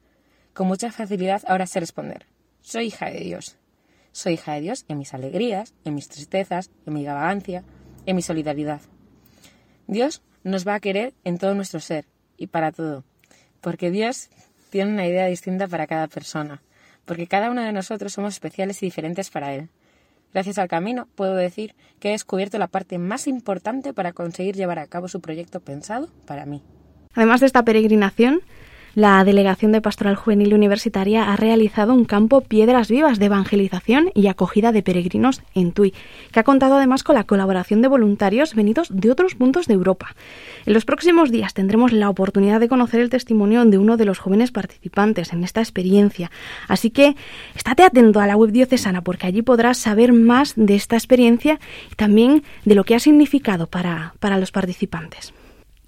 Con 0.54 0.68
mucha 0.68 0.92
facilidad 0.92 1.44
ahora 1.48 1.68
sé 1.68 1.80
responder. 1.80 2.26
Soy 2.62 2.88
hija 2.88 3.10
de 3.10 3.20
Dios. 3.20 3.58
Soy 4.12 4.34
hija 4.34 4.54
de 4.54 4.62
Dios 4.62 4.86
en 4.88 4.98
mis 4.98 5.14
alegrías, 5.14 5.74
en 5.86 5.94
mis 5.94 6.10
tristezas, 6.10 6.72
en 6.88 6.94
mi 6.94 7.06
vagancia, 7.06 7.64
en 8.08 8.16
mi 8.16 8.24
solidaridad. 8.24 8.82
Dios 9.86 10.24
nos 10.44 10.68
va 10.68 10.76
a 10.76 10.80
querer 10.80 11.14
en 11.24 11.38
todo 11.38 11.54
nuestro 11.54 11.80
ser 11.80 12.06
y 12.40 12.48
para 12.48 12.72
todo. 12.72 13.04
Porque 13.62 13.92
Dios 13.92 14.30
tiene 14.70 14.92
una 14.92 15.06
idea 15.06 15.28
distinta 15.28 15.68
para 15.68 15.88
cada 15.88 16.08
persona. 16.08 16.62
Porque 17.06 17.28
cada 17.28 17.52
uno 17.52 17.62
de 17.62 17.74
nosotros 17.74 18.14
somos 18.14 18.34
especiales 18.34 18.82
y 18.82 18.88
diferentes 18.88 19.30
para 19.30 19.54
Él. 19.54 19.70
Gracias 20.34 20.58
al 20.60 20.68
camino 20.68 21.08
puedo 21.16 21.36
decir 21.36 21.76
que 22.00 22.10
he 22.10 22.12
descubierto 22.12 22.58
la 22.60 22.68
parte 22.68 22.98
más 23.00 23.28
importante 23.28 23.94
para 23.94 24.14
conseguir 24.14 24.56
llevar 24.56 24.80
a 24.80 24.88
cabo 24.88 25.08
su 25.08 25.22
proyecto 25.22 25.60
pensado 25.60 26.10
para 26.26 26.46
mí. 26.46 26.64
Además 27.14 27.40
de 27.40 27.48
esta 27.48 27.64
peregrinación, 27.64 28.42
la 28.96 29.24
Delegación 29.24 29.72
de 29.72 29.82
Pastoral 29.82 30.16
Juvenil 30.16 30.54
Universitaria 30.54 31.32
ha 31.32 31.36
realizado 31.36 31.94
un 31.94 32.06
campo 32.06 32.42
Piedras 32.42 32.90
Vivas 32.90 33.20
de 33.20 33.26
evangelización 33.26 34.12
y 34.16 34.28
acogida 34.28 34.72
de 34.72 34.84
peregrinos 34.84 35.42
en 35.54 35.72
Tui, 35.72 35.94
que 36.32 36.40
ha 36.40 36.44
contado 36.44 36.76
además 36.76 37.04
con 37.04 37.16
la 37.16 37.24
colaboración 37.24 37.82
de 37.82 37.88
voluntarios 37.88 38.56
venidos 38.56 38.88
de 38.92 39.12
otros 39.12 39.36
puntos 39.36 39.68
de 39.68 39.74
Europa. 39.76 40.16
En 40.66 40.74
los 40.74 40.86
próximos 40.86 41.32
días 41.32 41.54
tendremos 41.54 41.92
la 41.92 42.10
oportunidad 42.10 42.60
de 42.60 42.68
conocer 42.68 43.00
el 43.02 43.10
testimonio 43.10 43.64
de 43.66 43.78
uno 43.78 43.98
de 43.98 44.06
los 44.06 44.20
jóvenes 44.20 44.52
participantes 44.52 45.34
en 45.34 45.44
esta 45.44 45.62
experiencia. 45.62 46.32
Así 46.68 46.90
que 46.90 47.16
estate 47.56 47.84
atento 47.84 48.20
a 48.20 48.28
la 48.28 48.36
web 48.36 48.52
diocesana 48.52 49.02
porque 49.02 49.28
allí 49.28 49.42
podrás 49.42 49.78
saber 49.78 50.14
más 50.14 50.54
de 50.56 50.76
esta 50.76 50.96
experiencia 50.96 51.60
y 51.92 51.96
también 51.96 52.44
de 52.66 52.76
lo 52.76 52.84
que 52.84 52.96
ha 52.96 53.00
significado 53.00 53.68
para, 53.68 54.14
para 54.20 54.38
los 54.38 54.52
participantes. 54.52 55.34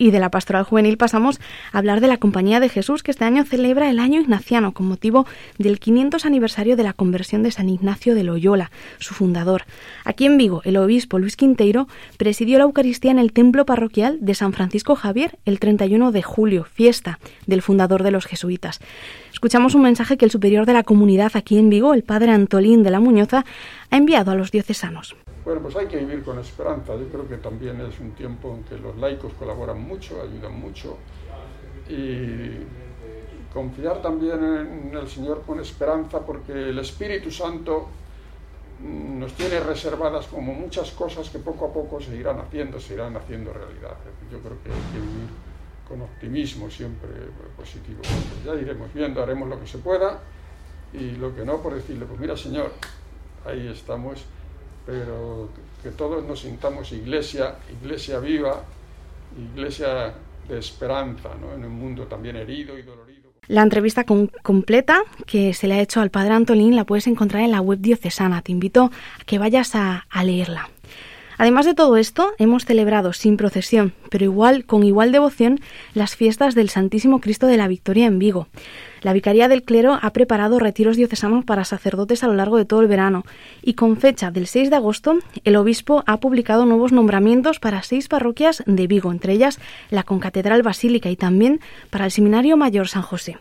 Y 0.02 0.10
de 0.10 0.20
la 0.20 0.32
pastoral 0.32 0.64
juvenil 0.64 0.98
pasamos 0.98 1.40
a 1.72 1.78
hablar 1.78 2.02
de 2.02 2.08
la 2.08 2.18
Compañía 2.18 2.60
de 2.60 2.70
Jesús, 2.70 3.04
que 3.04 3.12
este 3.12 3.24
año 3.24 3.44
celebra 3.44 3.88
el 3.88 4.00
año 4.00 4.20
ignaciano 4.20 4.72
con 4.72 4.88
motivo 4.88 5.28
del 5.60 5.80
500 5.80 6.26
aniversario 6.26 6.76
de 6.76 6.82
la 6.82 6.94
conversión 6.94 7.44
de 7.44 7.52
San 7.52 7.70
Ignacio 7.70 8.16
de 8.16 8.24
Loyola, 8.24 8.72
su 8.98 9.14
fundador. 9.14 9.66
Aquí 10.04 10.26
en 10.26 10.40
Vigo, 10.40 10.64
el 10.66 10.78
obispo 10.78 11.20
Luis 11.20 11.36
Quinteiro 11.36 11.88
presidió 12.18 12.58
la 12.58 12.64
Eucaristía 12.64 13.12
en 13.12 13.20
el 13.20 13.32
templo 13.32 13.64
parroquial 13.64 14.18
de 14.22 14.34
San 14.34 14.54
Francisco 14.54 14.96
Javier 14.96 15.38
el 15.46 15.60
31 15.60 16.12
de 16.12 16.24
julio, 16.24 16.64
fiesta 16.64 17.20
del 17.46 17.62
fundador 17.62 18.02
de 18.02 18.10
los 18.10 18.26
jesuitas. 18.26 18.80
Escuchamos 19.32 19.76
un 19.76 19.84
mensaje 19.84 20.18
que 20.18 20.26
el 20.26 20.32
superior 20.32 20.66
de 20.66 20.74
la 20.74 20.82
comunidad 20.82 21.34
aquí 21.36 21.60
en 21.60 21.70
Vigo, 21.70 21.94
el 21.94 22.02
padre 22.02 22.32
Antolín 22.32 22.82
de 22.82 22.90
la 22.90 23.00
Muñoza, 23.00 23.46
ha 23.92 23.98
enviado 23.98 24.32
a 24.32 24.36
los 24.36 24.50
diocesanos. 24.50 25.16
Bueno, 25.44 25.62
pues 25.62 25.76
hay 25.76 25.88
que 25.88 25.98
vivir 25.98 26.24
con 26.24 26.38
esperanza. 26.40 26.96
Yo 26.96 27.08
creo 27.08 27.28
que 27.28 27.38
también 27.38 27.82
es 27.82 28.00
un 28.00 28.12
tiempo 28.12 28.56
en 28.56 28.64
que 28.64 28.78
los 28.78 28.96
laicos 28.98 29.34
colaboran 29.34 29.82
mucho, 29.82 30.22
ayudan 30.22 30.60
mucho 30.60 30.98
y 31.90 32.64
confiar 33.52 34.02
también 34.02 34.44
en 34.44 34.96
el 34.96 35.08
Señor 35.08 35.42
con 35.46 35.60
esperanza 35.60 36.20
porque 36.20 36.54
el 36.54 36.80
Espíritu 36.80 37.32
Santo 37.32 37.88
nos 38.80 39.34
tiene 39.34 39.60
reservadas 39.60 40.28
como 40.28 40.54
muchas 40.54 40.92
cosas 40.92 41.30
que 41.30 41.40
poco 41.40 41.66
a 41.66 41.74
poco 41.74 42.00
se 42.00 42.16
irán 42.16 42.40
haciendo, 42.40 42.80
se 42.80 42.94
irán 42.94 43.16
haciendo 43.16 43.52
realidad. 43.52 43.98
Yo 44.32 44.40
creo 44.40 44.58
que 44.64 44.70
hay 44.70 44.94
que 44.94 45.00
vivir 45.00 45.30
con 45.88 46.02
optimismo 46.02 46.70
siempre 46.70 47.10
positivo. 47.58 48.02
Ya 48.46 48.56
iremos 48.56 48.94
viendo, 48.94 49.22
haremos 49.22 49.50
lo 49.50 49.60
que 49.60 49.68
se 49.68 49.80
pueda 49.80 50.20
y 50.94 51.12
lo 51.12 51.36
que 51.36 51.46
no 51.46 51.62
por 51.62 51.76
decirle, 51.76 52.06
pues 52.06 52.20
mira 52.20 52.38
Señor, 52.38 52.72
ahí 53.46 53.68
estamos 53.68 54.24
pero 54.86 55.50
que 55.84 55.90
todos 55.92 56.24
nos 56.24 56.42
sintamos 56.42 56.92
iglesia, 56.92 57.56
iglesia 57.82 58.20
viva, 58.20 58.64
iglesia 59.54 60.14
de 60.48 60.60
esperanza, 60.60 61.30
¿no? 61.40 61.54
en 61.54 61.66
un 61.66 61.74
mundo 61.74 62.06
también 62.06 62.36
herido 62.36 62.78
y 62.78 62.84
dolorido. 62.84 63.32
La 63.48 63.64
entrevista 63.64 64.06
completa 64.06 65.02
que 65.26 65.54
se 65.54 65.68
le 65.68 65.74
ha 65.74 65.82
hecho 65.82 66.00
al 66.00 66.12
padre 66.12 66.34
Antolín 66.34 66.76
la 66.76 66.86
puedes 66.86 67.08
encontrar 67.08 67.44
en 67.44 67.52
la 67.52 67.62
web 67.62 67.80
diocesana. 67.80 68.42
Te 68.42 68.52
invito 68.52 68.92
a 69.20 69.24
que 69.26 69.40
vayas 69.40 69.76
a, 69.76 70.06
a 70.10 70.24
leerla. 70.24 70.70
Además 71.38 71.66
de 71.66 71.74
todo 71.74 71.98
esto, 71.98 72.34
hemos 72.38 72.66
celebrado 72.66 73.14
sin 73.14 73.36
procesión, 73.36 73.94
pero 74.12 74.26
igual 74.26 74.66
con 74.66 74.84
igual 74.84 75.12
devoción, 75.12 75.60
las 75.96 76.16
fiestas 76.16 76.54
del 76.54 76.70
Santísimo 76.70 77.20
Cristo 77.20 77.48
de 77.48 77.58
la 77.58 77.68
Victoria 77.68 78.06
en 78.06 78.20
Vigo. 78.20 78.48
La 79.02 79.14
Vicaría 79.14 79.48
del 79.48 79.64
Clero 79.64 79.98
ha 80.00 80.14
preparado 80.14 80.60
retiros 80.60 80.96
diocesanos 80.96 81.44
para 81.44 81.66
sacerdotes 81.66 82.24
a 82.24 82.28
lo 82.28 82.36
largo 82.36 82.58
de 82.58 82.66
todo 82.66 82.82
el 82.82 82.88
verano 82.88 83.24
y 83.64 83.74
con 83.74 83.98
fecha 83.98 84.30
del 84.30 84.46
6 84.46 84.70
de 84.70 84.76
agosto 84.76 85.18
el 85.44 85.56
obispo 85.56 86.04
ha 86.06 86.18
publicado 86.18 86.68
nuevos 86.68 86.92
nombramientos 86.92 87.60
para 87.60 87.82
seis 87.82 88.08
parroquias 88.08 88.64
de 88.68 88.86
Vigo, 88.86 89.12
entre 89.12 89.34
ellas 89.34 89.60
la 89.90 90.04
Concatedral 90.04 90.62
Basílica 90.62 91.10
y 91.10 91.16
también 91.16 91.62
para 91.90 92.06
el 92.06 92.12
Seminario 92.12 92.58
Mayor 92.58 92.88
San 92.88 93.02
José. 93.02 93.40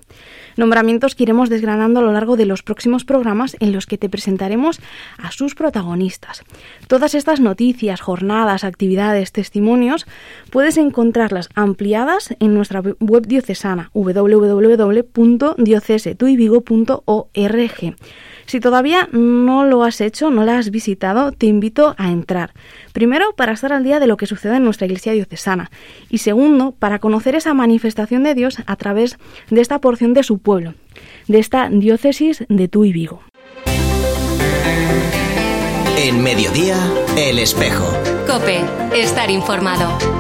Nombramientos 0.57 1.15
que 1.15 1.25
iremos 1.25 1.51
desgranando 1.51 2.01
a 2.01 2.03
lo 2.03 2.13
largo 2.13 2.37
de 2.37 2.47
los 2.47 2.63
próximos 2.63 3.05
programas 3.05 3.57
en 3.61 3.73
los 3.73 3.85
que 3.85 3.99
te 3.99 4.09
presentaremos 4.09 4.81
a 5.19 5.31
sus 5.31 5.55
protagonistas. 5.55 6.43
Todas 6.89 7.15
estas 7.15 7.39
noticias, 7.39 8.01
jornadas, 8.01 8.65
actividades, 8.65 9.33
testimonios 9.33 10.07
puedes 10.51 10.79
encontrarlas 10.79 11.51
ampliadas 11.55 12.35
en 12.41 12.55
nuestra 12.55 12.81
web 12.81 13.27
diocesana 13.27 13.91
www 13.93 15.50
diocesetuivigo.org. 15.59 17.95
Si 18.51 18.59
todavía 18.59 19.09
no 19.13 19.65
lo 19.65 19.85
has 19.85 20.01
hecho, 20.01 20.31
no 20.31 20.45
la 20.45 20.59
has 20.59 20.71
visitado, 20.71 21.31
te 21.31 21.47
invito 21.47 21.95
a 21.99 22.11
entrar. 22.11 22.53
Primero, 22.93 23.33
para 23.37 23.53
estar 23.53 23.73
al 23.73 23.85
día 23.85 24.01
de 24.01 24.09
lo 24.09 24.17
que 24.17 24.27
sucede 24.27 24.57
en 24.57 24.65
nuestra 24.65 24.87
iglesia 24.87 25.13
diocesana. 25.13 25.71
Y 26.09 26.19
segundo, 26.19 26.73
para 26.73 26.99
conocer 26.99 27.37
esa 27.37 27.55
manifestación 27.55 28.25
de 28.25 28.35
Dios 28.35 28.57
a 28.67 28.75
través 28.75 29.19
de 29.51 29.61
esta 29.61 29.81
porción 29.81 30.15
de 30.15 30.25
su 30.25 30.39
pueblo, 30.39 30.75
de 31.29 31.39
esta 31.39 31.69
diócesis 31.71 32.45
de 32.49 32.67
Tuy 32.67 32.93
Vigo. 32.93 33.23
En 35.97 36.23
mediodía, 36.23 36.77
el 37.17 37.39
espejo. 37.39 37.87
Cope, 38.27 38.63
estar 38.95 39.31
informado. 39.31 40.20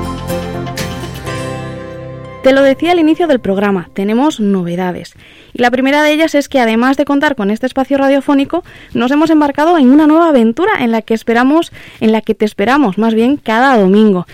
Te 2.42 2.52
lo 2.52 2.62
decía 2.62 2.92
al 2.92 2.98
inicio 2.98 3.26
del 3.26 3.38
programa, 3.38 3.90
tenemos 3.92 4.40
novedades. 4.40 5.14
Y 5.52 5.60
la 5.60 5.70
primera 5.70 6.02
de 6.02 6.12
ellas 6.12 6.34
es 6.34 6.48
que 6.48 6.58
además 6.58 6.96
de 6.96 7.04
contar 7.04 7.36
con 7.36 7.50
este 7.50 7.66
espacio 7.66 7.98
radiofónico, 7.98 8.64
nos 8.94 9.10
hemos 9.10 9.28
embarcado 9.28 9.76
en 9.76 9.90
una 9.90 10.06
nueva 10.06 10.30
aventura 10.30 10.72
en 10.80 10.90
la 10.90 11.02
que 11.02 11.12
esperamos, 11.12 11.70
en 12.00 12.12
la 12.12 12.22
que 12.22 12.34
te 12.34 12.46
esperamos, 12.46 12.96
más 12.96 13.14
bien 13.14 13.36
cada 13.36 13.76
domingo. 13.76 14.26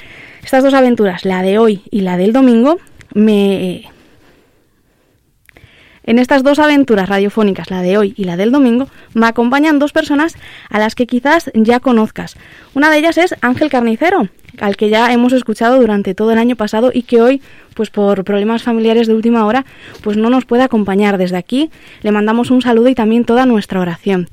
Estas 0.45 0.63
dos 0.63 0.75
aventuras, 0.75 1.25
la 1.25 1.43
de 1.43 1.59
hoy 1.59 1.83
y 1.91 2.03
la 2.03 2.17
del 2.17 2.33
domingo, 2.33 2.79
me 3.13 3.87
en 6.05 6.21
estas 6.21 6.45
dos 6.45 6.61
aventuras 6.61 7.09
radiofónicas, 7.09 7.69
la 7.71 7.83
de 7.83 7.99
hoy 7.99 8.15
y 8.17 8.25
la 8.25 8.37
del 8.37 8.53
domingo, 8.53 8.89
me 9.13 9.27
acompañan 9.27 9.81
dos 9.81 9.93
personas 9.93 10.37
a 10.71 10.79
las 10.79 10.95
que 10.95 11.09
quizás 11.09 11.51
ya 11.55 11.81
conozcas. 11.81 12.37
Una 12.75 12.91
de 12.91 12.99
ellas 12.99 13.19
es 13.19 13.35
Ángel 13.41 13.69
Carnicero, 13.69 14.29
al 14.61 14.77
que 14.77 14.89
ya 14.89 15.13
hemos 15.13 15.33
escuchado 15.33 15.81
durante 15.81 16.15
todo 16.15 16.33
el 16.33 16.39
año 16.39 16.57
pasado 16.57 16.91
y 16.93 17.03
que 17.03 17.23
hoy, 17.23 17.43
pues 17.75 17.91
por 17.91 18.25
problemas 18.25 18.63
familiares 18.63 19.07
de 19.07 19.15
última 19.15 19.47
hora, 19.47 19.65
pues 20.03 20.17
no 20.17 20.31
nos 20.31 20.45
puede 20.45 20.63
acompañar. 20.63 21.19
Desde 21.19 21.37
aquí 21.37 21.71
le 22.03 22.13
mandamos 22.13 22.51
un 22.51 22.63
saludo 22.63 22.89
y 22.89 22.95
también 22.95 23.25
toda 23.25 23.47
nuestra 23.47 23.81
oración. 23.81 24.29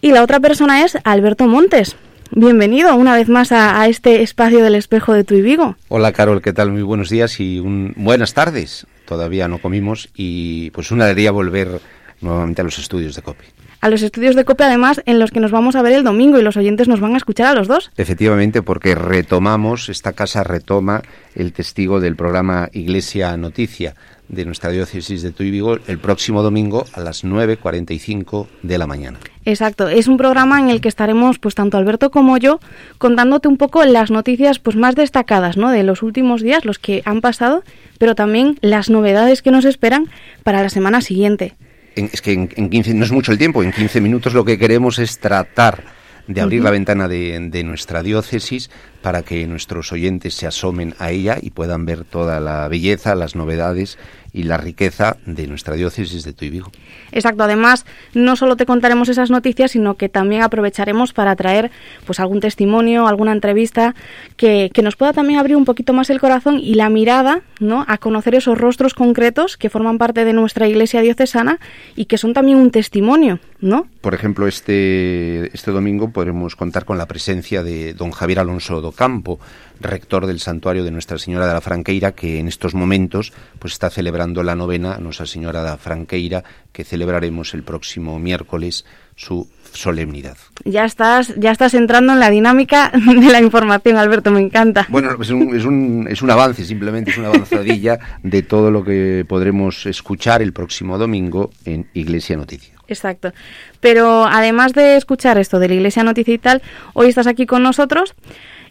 Y 0.00 0.12
la 0.12 0.22
otra 0.22 0.40
persona 0.40 0.84
es 0.84 0.98
Alberto 1.04 1.46
Montes. 1.46 1.96
Bienvenido 2.32 2.94
una 2.94 3.16
vez 3.16 3.28
más 3.28 3.50
a, 3.50 3.86
este 3.88 4.22
espacio 4.22 4.62
del 4.62 4.76
espejo 4.76 5.12
de 5.12 5.24
tu 5.24 5.34
y 5.34 5.42
Vigo. 5.42 5.74
Hola 5.88 6.12
Carol, 6.12 6.40
¿qué 6.40 6.52
tal? 6.52 6.70
Muy 6.70 6.82
buenos 6.82 7.10
días 7.10 7.40
y 7.40 7.58
un, 7.58 7.92
buenas 7.96 8.34
tardes 8.34 8.86
todavía 9.04 9.48
no 9.48 9.58
comimos 9.58 10.08
y 10.14 10.70
pues 10.70 10.92
una 10.92 11.06
alegría 11.06 11.32
volver 11.32 11.80
nuevamente 12.20 12.60
a 12.60 12.64
los 12.64 12.78
estudios 12.78 13.16
de 13.16 13.22
COPE. 13.22 13.44
A 13.80 13.88
los 13.88 14.02
estudios 14.02 14.36
de 14.36 14.44
COPE 14.44 14.64
además 14.64 15.00
en 15.06 15.18
los 15.18 15.30
que 15.30 15.40
nos 15.40 15.50
vamos 15.50 15.74
a 15.74 15.82
ver 15.82 15.94
el 15.94 16.04
domingo 16.04 16.38
y 16.38 16.42
los 16.42 16.58
oyentes 16.58 16.86
nos 16.86 17.00
van 17.00 17.14
a 17.14 17.16
escuchar 17.16 17.46
a 17.46 17.54
los 17.54 17.66
dos. 17.66 17.90
Efectivamente, 17.96 18.60
porque 18.60 18.94
retomamos, 18.94 19.88
esta 19.88 20.12
casa 20.12 20.44
retoma 20.44 21.02
el 21.34 21.54
testigo 21.54 21.98
del 21.98 22.14
programa 22.14 22.68
Iglesia 22.72 23.34
Noticia 23.38 23.94
de 24.30 24.44
nuestra 24.44 24.70
diócesis 24.70 25.22
de 25.22 25.32
Tuy 25.32 25.50
Vigo 25.50 25.78
el 25.86 25.98
próximo 25.98 26.42
domingo 26.42 26.84
a 26.92 27.00
las 27.00 27.24
9.45 27.24 28.46
de 28.62 28.78
la 28.78 28.86
mañana. 28.86 29.18
Exacto, 29.44 29.88
es 29.88 30.06
un 30.06 30.18
programa 30.18 30.60
en 30.60 30.70
el 30.70 30.80
que 30.80 30.88
estaremos, 30.88 31.38
pues 31.38 31.54
tanto 31.54 31.76
Alberto 31.78 32.10
como 32.10 32.36
yo, 32.36 32.60
contándote 32.98 33.48
un 33.48 33.56
poco 33.56 33.84
las 33.84 34.10
noticias 34.10 34.58
pues 34.58 34.76
más 34.76 34.94
destacadas, 34.94 35.56
¿no? 35.56 35.70
De 35.70 35.82
los 35.82 36.02
últimos 36.02 36.42
días, 36.42 36.64
los 36.64 36.78
que 36.78 37.02
han 37.04 37.20
pasado, 37.20 37.64
pero 37.98 38.14
también 38.14 38.56
las 38.60 38.88
novedades 38.88 39.42
que 39.42 39.50
nos 39.50 39.64
esperan 39.64 40.08
para 40.44 40.62
la 40.62 40.68
semana 40.68 41.00
siguiente. 41.00 41.54
Es 41.94 42.22
que 42.22 42.32
en, 42.32 42.48
en 42.56 42.70
15, 42.70 42.94
no 42.94 43.04
es 43.04 43.12
mucho 43.12 43.32
el 43.32 43.38
tiempo, 43.38 43.62
en 43.62 43.72
15 43.72 44.00
minutos 44.00 44.34
lo 44.34 44.44
que 44.44 44.58
queremos 44.58 44.98
es 44.98 45.18
tratar 45.18 45.84
de 46.26 46.40
abrir 46.40 46.62
la 46.62 46.70
ventana 46.70 47.08
de, 47.08 47.48
de, 47.50 47.64
nuestra 47.64 48.02
diócesis 48.02 48.70
para 49.02 49.22
que 49.22 49.46
nuestros 49.46 49.92
oyentes 49.92 50.34
se 50.34 50.46
asomen 50.46 50.94
a 50.98 51.10
ella 51.10 51.38
y 51.40 51.50
puedan 51.50 51.86
ver 51.86 52.04
toda 52.04 52.40
la 52.40 52.68
belleza, 52.68 53.14
las 53.14 53.34
novedades 53.34 53.98
y 54.32 54.44
la 54.44 54.56
riqueza 54.56 55.16
de 55.26 55.46
nuestra 55.46 55.74
diócesis 55.74 56.24
de 56.24 56.32
Tuy 56.32 56.50
Vigo. 56.50 56.70
Exacto, 57.12 57.42
además 57.42 57.84
no 58.14 58.36
solo 58.36 58.56
te 58.56 58.66
contaremos 58.66 59.08
esas 59.08 59.30
noticias, 59.30 59.72
sino 59.72 59.94
que 59.94 60.08
también 60.08 60.42
aprovecharemos 60.42 61.12
para 61.12 61.34
traer 61.36 61.70
pues 62.06 62.20
algún 62.20 62.40
testimonio, 62.40 63.08
alguna 63.08 63.32
entrevista 63.32 63.94
que, 64.36 64.70
que 64.72 64.82
nos 64.82 64.96
pueda 64.96 65.12
también 65.12 65.38
abrir 65.38 65.56
un 65.56 65.64
poquito 65.64 65.92
más 65.92 66.10
el 66.10 66.20
corazón 66.20 66.58
y 66.60 66.74
la 66.74 66.88
mirada, 66.90 67.42
¿no? 67.58 67.84
a 67.88 67.98
conocer 67.98 68.34
esos 68.34 68.58
rostros 68.58 68.94
concretos 68.94 69.56
que 69.56 69.70
forman 69.70 69.98
parte 69.98 70.24
de 70.24 70.32
nuestra 70.32 70.68
iglesia 70.68 71.00
diocesana 71.00 71.58
y 71.96 72.04
que 72.04 72.18
son 72.18 72.32
también 72.32 72.58
un 72.58 72.70
testimonio, 72.70 73.40
¿no? 73.60 73.86
Por 74.00 74.14
ejemplo, 74.14 74.46
este, 74.46 75.54
este 75.54 75.70
domingo 75.72 76.10
podremos 76.10 76.56
contar 76.56 76.84
con 76.84 76.98
la 76.98 77.06
presencia 77.06 77.62
de 77.62 77.94
don 77.94 78.12
Javier 78.12 78.38
Alonso 78.38 78.80
Docampo, 78.90 79.38
rector 79.80 80.26
del 80.26 80.40
santuario 80.40 80.84
de 80.84 80.90
Nuestra 80.90 81.18
Señora 81.18 81.46
de 81.46 81.54
la 81.54 81.60
Franqueira, 81.60 82.12
que 82.12 82.38
en 82.40 82.48
estos 82.48 82.74
momentos 82.74 83.32
pues 83.58 83.72
está 83.72 83.88
celebrando 83.88 84.42
la 84.42 84.56
novena 84.56 84.98
Nuestra 84.98 85.26
Señora 85.26 85.62
de 85.62 85.70
la 85.70 85.78
Franqueira, 85.78 86.42
que 86.72 86.84
celebraremos 86.84 87.54
el 87.54 87.62
próximo 87.62 88.18
miércoles 88.18 88.84
su 89.16 89.48
solemnidad. 89.72 90.36
Ya 90.64 90.84
estás, 90.84 91.34
ya 91.36 91.52
estás 91.52 91.74
entrando 91.74 92.12
en 92.14 92.20
la 92.20 92.30
dinámica 92.30 92.90
de 92.94 93.30
la 93.30 93.40
información, 93.40 93.96
Alberto, 93.96 94.30
me 94.30 94.40
encanta. 94.40 94.86
Bueno, 94.88 95.10
es 95.20 95.30
un, 95.30 95.54
es 95.54 95.64
un, 95.64 96.08
es 96.10 96.22
un 96.22 96.30
avance, 96.30 96.64
simplemente 96.64 97.10
es 97.10 97.18
una 97.18 97.28
avanzadilla 97.28 97.98
de 98.22 98.42
todo 98.42 98.70
lo 98.70 98.82
que 98.82 99.24
podremos 99.28 99.86
escuchar 99.86 100.42
el 100.42 100.52
próximo 100.52 100.98
domingo 100.98 101.50
en 101.64 101.86
Iglesia 101.94 102.36
Noticia. 102.36 102.74
Exacto. 102.88 103.32
Pero 103.80 104.24
además 104.26 104.72
de 104.72 104.96
escuchar 104.96 105.38
esto 105.38 105.58
de 105.58 105.68
la 105.68 105.74
Iglesia 105.74 106.02
Noticia 106.02 106.34
y 106.34 106.38
tal, 106.38 106.62
hoy 106.92 107.08
estás 107.08 107.26
aquí 107.26 107.46
con 107.46 107.62
nosotros 107.62 108.14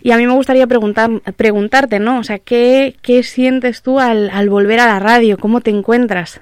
y 0.01 0.11
a 0.11 0.17
mí 0.17 0.25
me 0.25 0.33
gustaría 0.33 0.67
preguntar, 0.67 1.09
preguntarte, 1.35 1.99
¿no? 1.99 2.19
O 2.19 2.23
sea, 2.23 2.39
¿qué, 2.39 2.95
qué 3.01 3.23
sientes 3.23 3.81
tú 3.81 3.99
al, 3.99 4.29
al 4.29 4.49
volver 4.49 4.79
a 4.79 4.87
la 4.87 4.99
radio? 4.99 5.37
¿Cómo 5.37 5.61
te 5.61 5.71
encuentras? 5.71 6.41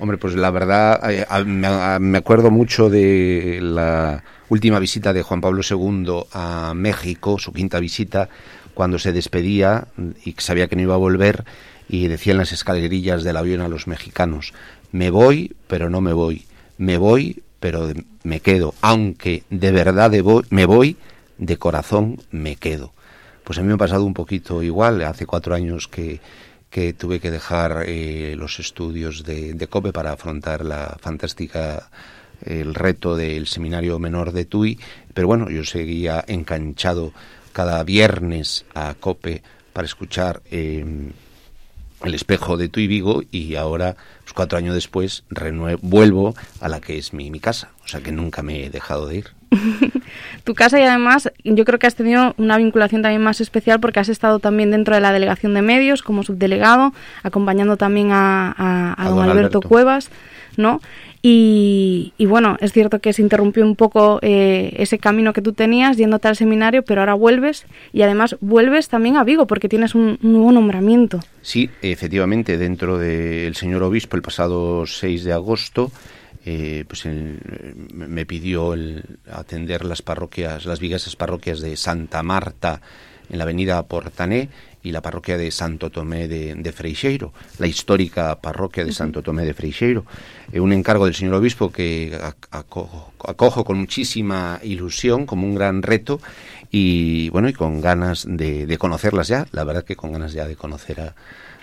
Hombre, 0.00 0.16
pues 0.16 0.34
la 0.34 0.50
verdad, 0.50 1.10
eh, 1.10 1.26
me 1.44 2.18
acuerdo 2.18 2.50
mucho 2.50 2.88
de 2.88 3.58
la 3.60 4.22
última 4.48 4.78
visita 4.78 5.12
de 5.12 5.22
Juan 5.22 5.40
Pablo 5.40 5.62
II 5.68 6.24
a 6.32 6.72
México, 6.74 7.38
su 7.38 7.52
quinta 7.52 7.80
visita, 7.80 8.28
cuando 8.74 8.98
se 9.00 9.12
despedía 9.12 9.88
y 10.24 10.36
sabía 10.38 10.68
que 10.68 10.76
no 10.76 10.82
iba 10.82 10.94
a 10.94 10.98
volver 10.98 11.44
y 11.88 12.06
decía 12.06 12.32
en 12.32 12.38
las 12.38 12.52
escalerillas 12.52 13.24
del 13.24 13.36
avión 13.36 13.60
a 13.60 13.68
los 13.68 13.88
mexicanos, 13.88 14.52
me 14.92 15.10
voy, 15.10 15.56
pero 15.66 15.90
no 15.90 16.00
me 16.00 16.12
voy, 16.12 16.44
me 16.76 16.96
voy, 16.96 17.42
pero 17.58 17.90
me 18.22 18.38
quedo, 18.38 18.74
aunque 18.80 19.42
de 19.50 19.72
verdad 19.72 20.12
me 20.50 20.64
voy, 20.64 20.96
de 21.38 21.56
corazón 21.56 22.20
me 22.30 22.54
quedo. 22.54 22.92
Pues 23.48 23.58
a 23.58 23.62
mí 23.62 23.68
me 23.68 23.74
ha 23.74 23.78
pasado 23.78 24.04
un 24.04 24.12
poquito 24.12 24.62
igual. 24.62 25.00
Hace 25.00 25.24
cuatro 25.24 25.54
años 25.54 25.88
que, 25.88 26.20
que 26.68 26.92
tuve 26.92 27.18
que 27.18 27.30
dejar 27.30 27.84
eh, 27.86 28.34
los 28.36 28.60
estudios 28.60 29.24
de, 29.24 29.54
de, 29.54 29.66
COPE 29.68 29.90
para 29.90 30.12
afrontar 30.12 30.66
la 30.66 30.98
fantástica 31.00 31.88
el 32.44 32.74
reto 32.74 33.16
del 33.16 33.46
seminario 33.46 33.98
menor 33.98 34.32
de 34.32 34.44
TUI, 34.44 34.78
pero 35.14 35.28
bueno, 35.28 35.48
yo 35.48 35.64
seguía 35.64 36.22
enganchado 36.28 37.14
cada 37.54 37.82
viernes 37.84 38.66
a 38.74 38.92
COPE 39.00 39.42
para 39.72 39.86
escuchar 39.86 40.42
eh, 40.50 40.84
el 42.04 42.14
espejo 42.14 42.58
de 42.58 42.68
TUI 42.68 42.86
Vigo 42.86 43.22
y 43.32 43.54
ahora 43.54 43.96
pues 44.24 44.34
cuatro 44.34 44.58
años 44.58 44.74
después 44.74 45.24
vuelvo 45.80 46.34
a 46.60 46.68
la 46.68 46.82
que 46.82 46.98
es 46.98 47.14
mi, 47.14 47.30
mi 47.30 47.40
casa, 47.40 47.70
o 47.82 47.88
sea 47.88 48.02
que 48.02 48.12
nunca 48.12 48.42
me 48.42 48.66
he 48.66 48.68
dejado 48.68 49.06
de 49.06 49.16
ir. 49.16 49.37
tu 50.44 50.54
casa 50.54 50.78
y 50.78 50.82
además 50.82 51.30
yo 51.44 51.64
creo 51.64 51.78
que 51.78 51.86
has 51.86 51.94
tenido 51.94 52.34
una 52.38 52.56
vinculación 52.56 53.02
también 53.02 53.22
más 53.22 53.40
especial 53.40 53.80
porque 53.80 54.00
has 54.00 54.08
estado 54.08 54.38
también 54.38 54.70
dentro 54.70 54.94
de 54.94 55.00
la 55.00 55.12
delegación 55.12 55.54
de 55.54 55.62
medios 55.62 56.02
como 56.02 56.22
subdelegado, 56.22 56.92
acompañando 57.22 57.76
también 57.76 58.10
a, 58.12 58.94
don, 59.08 59.28
Alberto, 59.28 59.60
Cuevas, 59.60 60.10
¿no? 60.56 60.80
Y, 61.20 62.12
bueno, 62.26 62.56
es 62.60 62.72
cierto 62.72 63.00
que 63.00 63.12
se 63.12 63.22
interrumpió 63.22 63.64
un 63.64 63.74
poco 63.74 64.18
eh, 64.22 64.72
ese 64.76 64.98
camino 64.98 65.32
que 65.32 65.42
tú 65.42 65.52
tenías 65.52 65.96
yéndote 65.96 66.28
al 66.28 66.36
seminario, 66.36 66.84
pero 66.84 67.00
ahora 67.00 67.14
vuelves 67.14 67.66
y 67.92 68.02
además 68.02 68.36
vuelves 68.40 68.88
también 68.88 69.16
a 69.16 69.24
Vigo 69.24 69.46
porque 69.46 69.68
tienes 69.68 69.94
un, 69.94 70.18
nuevo 70.22 70.52
nombramiento. 70.52 71.20
Sí, 71.42 71.70
efectivamente, 71.82 72.56
dentro 72.56 72.98
del 72.98 73.54
señor 73.56 73.82
obispo 73.82 74.16
el 74.16 74.22
pasado 74.22 74.86
6 74.86 75.24
de 75.24 75.32
agosto, 75.32 75.90
eh, 76.50 76.86
pues 76.88 77.04
me 77.04 78.24
pidió 78.24 78.72
el 78.72 79.04
atender 79.30 79.84
las 79.84 80.00
parroquias, 80.00 80.64
las 80.64 80.80
vigasas 80.80 81.14
parroquias 81.14 81.60
de 81.60 81.76
Santa 81.76 82.22
Marta 82.22 82.80
en 83.28 83.36
la 83.36 83.44
avenida 83.44 83.82
Portané 83.82 84.48
y 84.82 84.92
la 84.92 85.02
parroquia 85.02 85.36
de 85.36 85.50
Santo 85.50 85.90
Tomé 85.90 86.26
de, 86.26 86.72
Freixeiro, 86.72 87.34
la 87.58 87.66
histórica 87.66 88.40
parroquia 88.40 88.82
de 88.86 88.94
Santo 88.94 89.22
Tomé 89.22 89.44
de 89.44 89.52
Freixeiro. 89.52 90.06
Eh, 90.50 90.58
un 90.58 90.72
encargo 90.72 91.04
del 91.04 91.14
señor 91.14 91.34
obispo 91.34 91.70
que 91.70 92.18
acojo, 92.50 93.64
con 93.64 93.78
muchísima 93.78 94.58
ilusión, 94.62 95.26
como 95.26 95.46
un 95.46 95.54
gran 95.54 95.82
reto 95.82 96.18
y 96.70 97.28
bueno, 97.28 97.50
y 97.50 97.52
con 97.52 97.82
ganas 97.82 98.24
de, 98.26 98.74
conocerlas 98.78 99.28
ya, 99.28 99.46
la 99.52 99.64
verdad 99.64 99.84
que 99.84 99.96
con 99.96 100.12
ganas 100.12 100.32
ya 100.32 100.48
de 100.48 100.56
conocer 100.56 101.02
a 101.02 101.14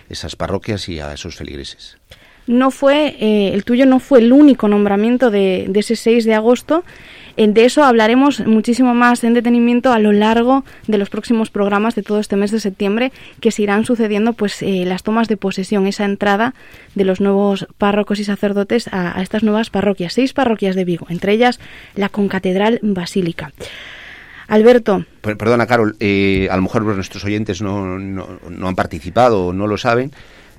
esas 0.09 0.35
parroquias 0.35 0.87
y 0.89 0.99
a 0.99 1.11
esos 1.11 1.35
feligreses 1.35 1.97
no 2.47 2.71
fue, 2.71 3.15
eh, 3.19 3.51
el 3.53 3.63
tuyo 3.63 3.85
no 3.85 3.99
fue 3.99 4.19
el 4.19 4.33
único 4.33 4.67
nombramiento 4.67 5.31
de, 5.31 5.65
de, 5.67 5.79
ese 5.79 5.95
6 5.95 6.25
de 6.25 6.33
agosto, 6.35 6.83
de 7.37 7.65
eso 7.65 7.83
hablaremos 7.83 8.45
muchísimo 8.45 8.93
más 8.93 9.23
en 9.23 9.33
detenimiento 9.33 9.91
a 9.91 9.99
lo 9.99 10.13
largo 10.13 10.63
de 10.87 10.97
los 10.97 11.09
próximos 11.09 11.49
programas 11.49 11.93
de 11.93 12.01
todo 12.01 12.19
este 12.19 12.37
mes 12.37 12.51
de 12.51 12.61
septiembre 12.61 13.11
que 13.41 13.51
se 13.51 13.63
irán 13.63 13.85
sucediendo 13.85 14.33
pues 14.33 14.61
eh, 14.61 14.83
las 14.85 15.03
tomas 15.03 15.27
de 15.27 15.35
posesión, 15.35 15.85
esa 15.85 16.05
entrada 16.05 16.53
de 16.95 17.03
los 17.03 17.19
nuevos 17.19 17.67
párrocos 17.77 18.19
y 18.19 18.23
sacerdotes 18.23 18.87
a, 18.91 19.21
estas 19.21 19.43
nuevas 19.43 19.69
parroquias, 19.69 20.13
seis 20.13 20.33
parroquias 20.33 20.75
de 20.75 20.85
Vigo, 20.85 21.07
entre 21.09 21.33
ellas 21.33 21.59
la 21.95 22.09
concatedral 22.09 22.79
basílica. 22.81 23.51
Alberto. 24.47 25.05
Perdona, 25.21 25.65
Carol, 25.65 25.97
eh, 25.99 26.47
a 26.51 26.55
lo 26.55 26.61
mejor 26.61 26.83
nuestros 26.83 27.25
oyentes 27.25 27.61
no, 27.61 27.97
no 27.97 28.67
han 28.67 28.75
participado 28.75 29.47
o 29.47 29.53
no 29.53 29.65
lo 29.65 29.77
saben, 29.77 30.11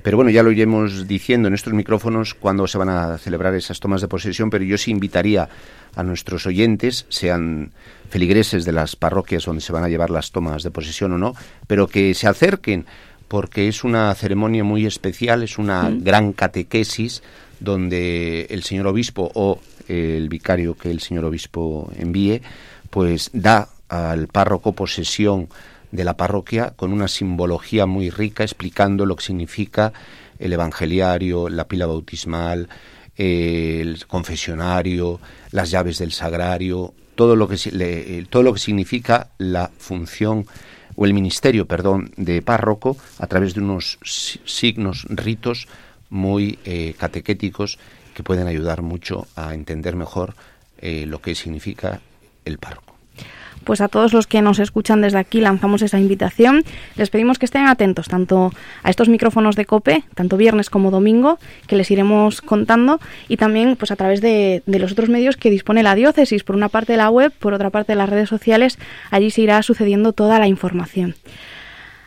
pero 0.06 0.18
bueno, 0.18 0.30
ya 0.30 0.44
lo 0.44 0.52
iremos 0.52 1.08
diciendo 1.08 1.48
en 1.48 1.54
estos 1.54 1.72
micrófonos 1.72 2.34
cuando 2.34 2.68
se 2.68 2.78
van 2.78 2.90
a 2.90 3.18
celebrar 3.18 3.56
esas 3.56 3.80
tomas 3.80 4.00
de 4.00 4.06
posesión, 4.06 4.50
pero 4.50 4.62
yo 4.62 4.78
sí 4.78 4.92
invitaría 4.92 5.48
a 5.96 6.02
nuestros 6.04 6.46
oyentes, 6.46 7.06
sean 7.08 7.72
feligreses 8.08 8.64
de 8.64 8.70
las 8.70 8.94
parroquias 8.94 9.46
donde 9.46 9.62
se 9.62 9.72
van 9.72 9.82
a 9.82 9.88
llevar 9.88 10.10
las 10.10 10.30
tomas 10.30 10.62
de 10.62 10.70
posesión 10.70 11.10
o 11.10 11.18
no, 11.18 11.34
pero 11.66 11.88
que 11.88 12.14
se 12.14 12.28
acerquen 12.28 12.86
porque 13.26 13.66
es 13.66 13.82
una 13.82 14.14
ceremonia 14.14 14.62
muy 14.62 14.86
especial, 14.86 15.42
es 15.42 15.58
una 15.58 15.90
gran 15.90 16.32
catequesis 16.32 17.24
donde 17.58 18.46
el 18.50 18.62
señor 18.62 18.86
obispo 18.86 19.32
o 19.34 19.58
el 19.88 20.28
vicario 20.28 20.76
que 20.76 20.92
el 20.92 21.00
señor 21.00 21.24
obispo 21.24 21.90
envíe, 21.98 22.42
pues 22.90 23.30
da 23.32 23.70
al 23.88 24.28
párroco 24.28 24.70
posesión 24.70 25.48
de 25.96 26.04
la 26.04 26.16
parroquia 26.16 26.74
con 26.76 26.92
una 26.92 27.08
simbología 27.08 27.86
muy 27.86 28.10
rica 28.10 28.44
explicando 28.44 29.06
lo 29.06 29.16
que 29.16 29.24
significa 29.24 29.92
el 30.38 30.52
evangeliario, 30.52 31.48
la 31.48 31.66
pila 31.66 31.86
bautismal, 31.86 32.68
el 33.16 34.06
confesionario, 34.06 35.18
las 35.50 35.70
llaves 35.70 35.98
del 35.98 36.12
sagrario, 36.12 36.92
todo 37.14 37.34
lo 37.34 37.48
que 37.48 38.26
todo 38.28 38.42
lo 38.42 38.52
que 38.52 38.60
significa 38.60 39.30
la 39.38 39.70
función 39.78 40.46
o 40.96 41.06
el 41.06 41.14
ministerio, 41.14 41.66
perdón, 41.66 42.12
de 42.16 42.42
párroco 42.42 42.96
a 43.18 43.26
través 43.26 43.54
de 43.54 43.60
unos 43.60 43.98
signos, 44.02 45.06
ritos 45.08 45.66
muy 46.10 46.58
eh, 46.64 46.94
catequéticos 46.98 47.78
que 48.14 48.22
pueden 48.22 48.46
ayudar 48.46 48.82
mucho 48.82 49.26
a 49.34 49.54
entender 49.54 49.96
mejor 49.96 50.34
eh, 50.78 51.04
lo 51.06 51.20
que 51.20 51.34
significa 51.34 52.00
el 52.44 52.58
párroco 52.58 52.85
pues 53.66 53.80
a 53.80 53.88
todos 53.88 54.14
los 54.14 54.28
que 54.28 54.40
nos 54.40 54.60
escuchan 54.60 55.00
desde 55.02 55.18
aquí 55.18 55.40
lanzamos 55.40 55.82
esa 55.82 55.98
invitación. 55.98 56.62
Les 56.94 57.10
pedimos 57.10 57.38
que 57.38 57.46
estén 57.46 57.66
atentos 57.66 58.06
tanto 58.06 58.52
a 58.84 58.90
estos 58.90 59.08
micrófonos 59.08 59.56
de 59.56 59.66
COPE, 59.66 60.04
tanto 60.14 60.36
viernes 60.36 60.70
como 60.70 60.92
domingo, 60.92 61.38
que 61.66 61.74
les 61.74 61.90
iremos 61.90 62.40
contando, 62.40 63.00
y 63.28 63.36
también 63.36 63.74
pues 63.74 63.90
a 63.90 63.96
través 63.96 64.20
de, 64.20 64.62
los 64.66 64.92
otros 64.92 65.08
medios 65.08 65.36
que 65.36 65.50
dispone 65.50 65.82
la 65.82 65.96
diócesis, 65.96 66.44
por 66.44 66.54
una 66.54 66.68
parte 66.68 66.92
de 66.92 66.98
la 66.98 67.10
web, 67.10 67.32
por 67.32 67.54
otra 67.54 67.70
parte 67.70 67.92
de 67.92 67.96
las 67.96 68.08
redes 68.08 68.28
sociales, 68.28 68.78
allí 69.10 69.30
se 69.30 69.42
irá 69.42 69.60
sucediendo 69.62 70.12
toda 70.12 70.38
la 70.38 70.46
información. 70.46 71.16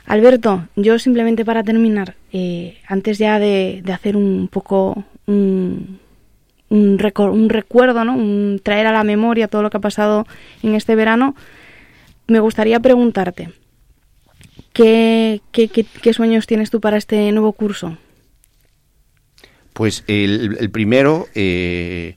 Alberto, 0.05 0.63
yo 0.77 0.97
simplemente 0.97 1.43
para 1.43 1.63
terminar, 1.63 2.15
eh, 2.31 2.77
antes 2.87 3.17
ya 3.17 3.37
de, 3.37 3.83
hacer 3.93 4.15
un 4.15 4.47
poco 4.49 5.03
un, 5.27 5.99
un, 6.69 6.99
recuerdo, 7.49 8.05
¿no? 8.05 8.13
Un, 8.13 8.61
traer 8.63 8.87
a 8.87 8.91
la 8.91 9.03
memoria 9.03 9.47
todo 9.47 9.61
lo 9.61 9.69
que 9.69 9.77
ha 9.77 9.81
pasado 9.81 10.25
en 10.63 10.75
este 10.75 10.95
verano, 10.95 11.35
me 12.29 12.39
gustaría 12.39 12.79
preguntarte, 12.79 13.49
¿qué, 14.73 15.41
qué, 15.51 16.13
sueños 16.13 16.47
tienes 16.47 16.69
tú 16.69 16.79
para 16.79 16.97
este 16.97 17.31
nuevo 17.31 17.53
curso? 17.53 17.97
Pues 19.73 20.03
el, 20.07 20.69
primero, 20.71 21.27
eh, 21.35 22.15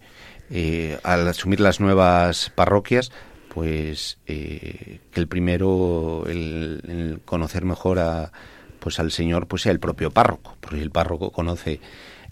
eh, 0.51 0.99
al 1.05 1.27
asumir 1.29 1.61
las 1.61 1.81
nuevas 1.81 2.51
parroquias, 2.55 3.13
pues 3.49 4.19
eh, 4.27 5.01
que 5.11 5.21
el 5.21 5.29
primero, 5.29 6.25
el, 6.27 7.21
conocer 7.25 7.65
mejor 7.65 7.99
a, 7.99 8.33
pues 8.81 8.99
al 8.99 9.13
Señor, 9.13 9.47
pues 9.47 9.63
sea 9.63 9.73
el 9.73 9.81
propio 9.81 10.11
párroco, 10.11 10.57
porque 10.61 10.81
el 10.81 10.91
párroco 10.91 11.31
conoce 11.31 11.81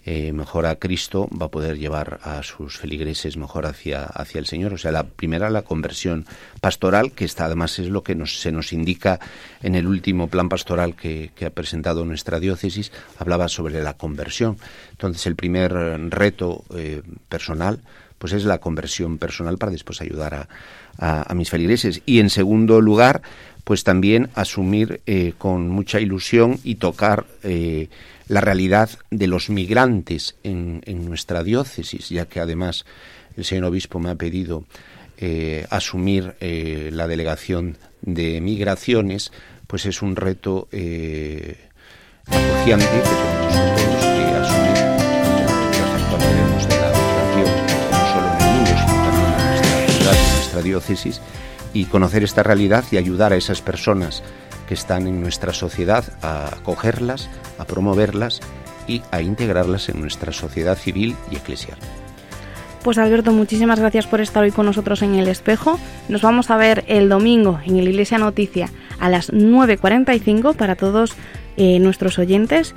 eh, 0.03 0.33
mejor 0.33 0.65
a 0.65 0.77
Cristo, 0.77 1.29
va 1.29 1.45
a 1.45 1.51
poder 1.51 1.77
llevar 1.77 2.19
a 2.23 2.41
sus 2.41 2.77
feligreses 2.77 3.37
mejor 3.37 3.67
hacia, 3.67 4.03
hacia 4.03 4.39
el 4.39 4.47
Señor. 4.47 4.73
O 4.73 4.77
sea, 4.77 4.91
la 4.91 5.03
primera, 5.03 5.49
la 5.51 5.61
conversión 5.61 6.25
pastoral, 6.59 7.11
que 7.11 7.25
está, 7.25 7.45
además 7.45 7.77
es 7.77 7.87
lo 7.89 8.03
que 8.03 8.15
nos, 8.15 8.39
se 8.39 8.51
nos 8.51 8.73
indica 8.73 9.19
en 9.61 9.75
el 9.75 9.85
último 9.85 10.27
plan 10.27 10.49
pastoral 10.49 10.95
que, 10.95 11.31
ha 11.45 11.49
presentado 11.51 12.03
nuestra 12.05 12.39
diócesis, 12.39 12.91
hablaba 13.19 13.47
sobre 13.47 13.83
la 13.83 13.93
conversión. 13.93 14.57
Entonces, 14.91 15.27
el 15.27 15.35
primer 15.35 15.71
reto 16.09 16.63
eh, 16.75 17.03
personal, 17.29 17.79
pues 18.17 18.33
es 18.33 18.45
la 18.45 18.59
conversión 18.59 19.17
personal 19.17 19.57
para 19.57 19.71
después 19.71 20.01
ayudar 20.01 20.33
a, 20.33 20.47
a, 20.97 21.33
mis 21.33 21.49
feligreses. 21.49 22.01
Y 22.05 22.19
en 22.19 22.29
segundo 22.29 22.81
lugar, 22.81 23.21
pues 23.63 23.83
también 23.83 24.29
asumir 24.35 25.01
eh, 25.05 25.33
con 25.37 25.69
mucha 25.69 25.99
ilusión 25.99 26.59
y 26.63 26.75
tocar 26.75 27.25
eh, 27.43 27.89
la 28.27 28.41
realidad 28.41 28.89
de 29.09 29.27
los 29.27 29.49
migrantes 29.49 30.35
en, 30.43 30.81
nuestra 31.05 31.43
diócesis, 31.43 32.09
ya 32.09 32.25
que 32.25 32.39
además 32.39 32.85
el 33.35 33.45
señor 33.45 33.65
obispo 33.65 33.99
me 33.99 34.09
ha 34.09 34.15
pedido 34.15 34.63
eh, 35.17 35.65
asumir 35.69 36.35
la 36.39 37.07
delegación 37.07 37.77
de 38.01 38.41
migraciones, 38.41 39.31
pues 39.67 39.85
es 39.85 40.01
un 40.01 40.17
reto 40.17 40.67
eh, 40.73 41.55
acuciante 42.27 42.85
que 42.85 42.99
tenemos 42.99 43.75
todos 43.77 44.03
que 44.03 44.23
asumir. 44.35 44.77
Nos 46.53 46.67
de 46.67 46.75
la 46.75 46.91
no 47.89 48.01
solo 48.11 48.27
en 48.27 48.41
el 48.41 48.51
mundo, 48.51 48.71
sino 48.75 48.95
también 49.05 49.29
en 49.29 49.45
nuestra 49.47 49.87
ciudad, 49.93 50.15
en 50.15 50.35
nuestra 50.35 50.61
diócesis, 50.61 51.21
y 51.73 51.85
conocer 51.85 52.23
esta 52.23 52.43
realidad 52.43 52.83
y 52.91 52.97
ayudar 52.97 53.33
a 53.33 53.37
esas 53.37 53.61
personas 53.61 54.23
que 54.67 54.73
están 54.73 55.07
en 55.07 55.21
nuestra 55.21 55.53
sociedad 55.53 56.05
a 56.21 56.47
acogerlas, 56.55 57.29
a 57.57 57.65
promoverlas 57.65 58.39
y 58.87 59.01
a 59.11 59.21
integrarlas 59.21 59.89
en 59.89 60.01
nuestra 60.01 60.31
sociedad 60.31 60.77
civil 60.77 61.15
y 61.29 61.35
eclesial. 61.35 61.77
Pues 62.83 62.97
Alberto, 62.97 63.31
muchísimas 63.31 63.79
gracias 63.79 64.07
por 64.07 64.21
estar 64.21 64.43
hoy 64.43 64.51
con 64.51 64.65
nosotros 64.65 65.03
en 65.03 65.13
El 65.15 65.27
Espejo. 65.27 65.79
Nos 66.09 66.23
vamos 66.23 66.49
a 66.49 66.57
ver 66.57 66.83
el 66.87 67.09
domingo 67.09 67.59
en 67.63 67.77
el 67.77 67.87
Iglesia 67.87 68.17
Noticia 68.17 68.69
a 68.99 69.07
las 69.09 69.31
9.45 69.31 70.55
para 70.55 70.75
todos 70.75 71.13
eh, 71.57 71.77
nuestros 71.79 72.17
oyentes. 72.17 72.73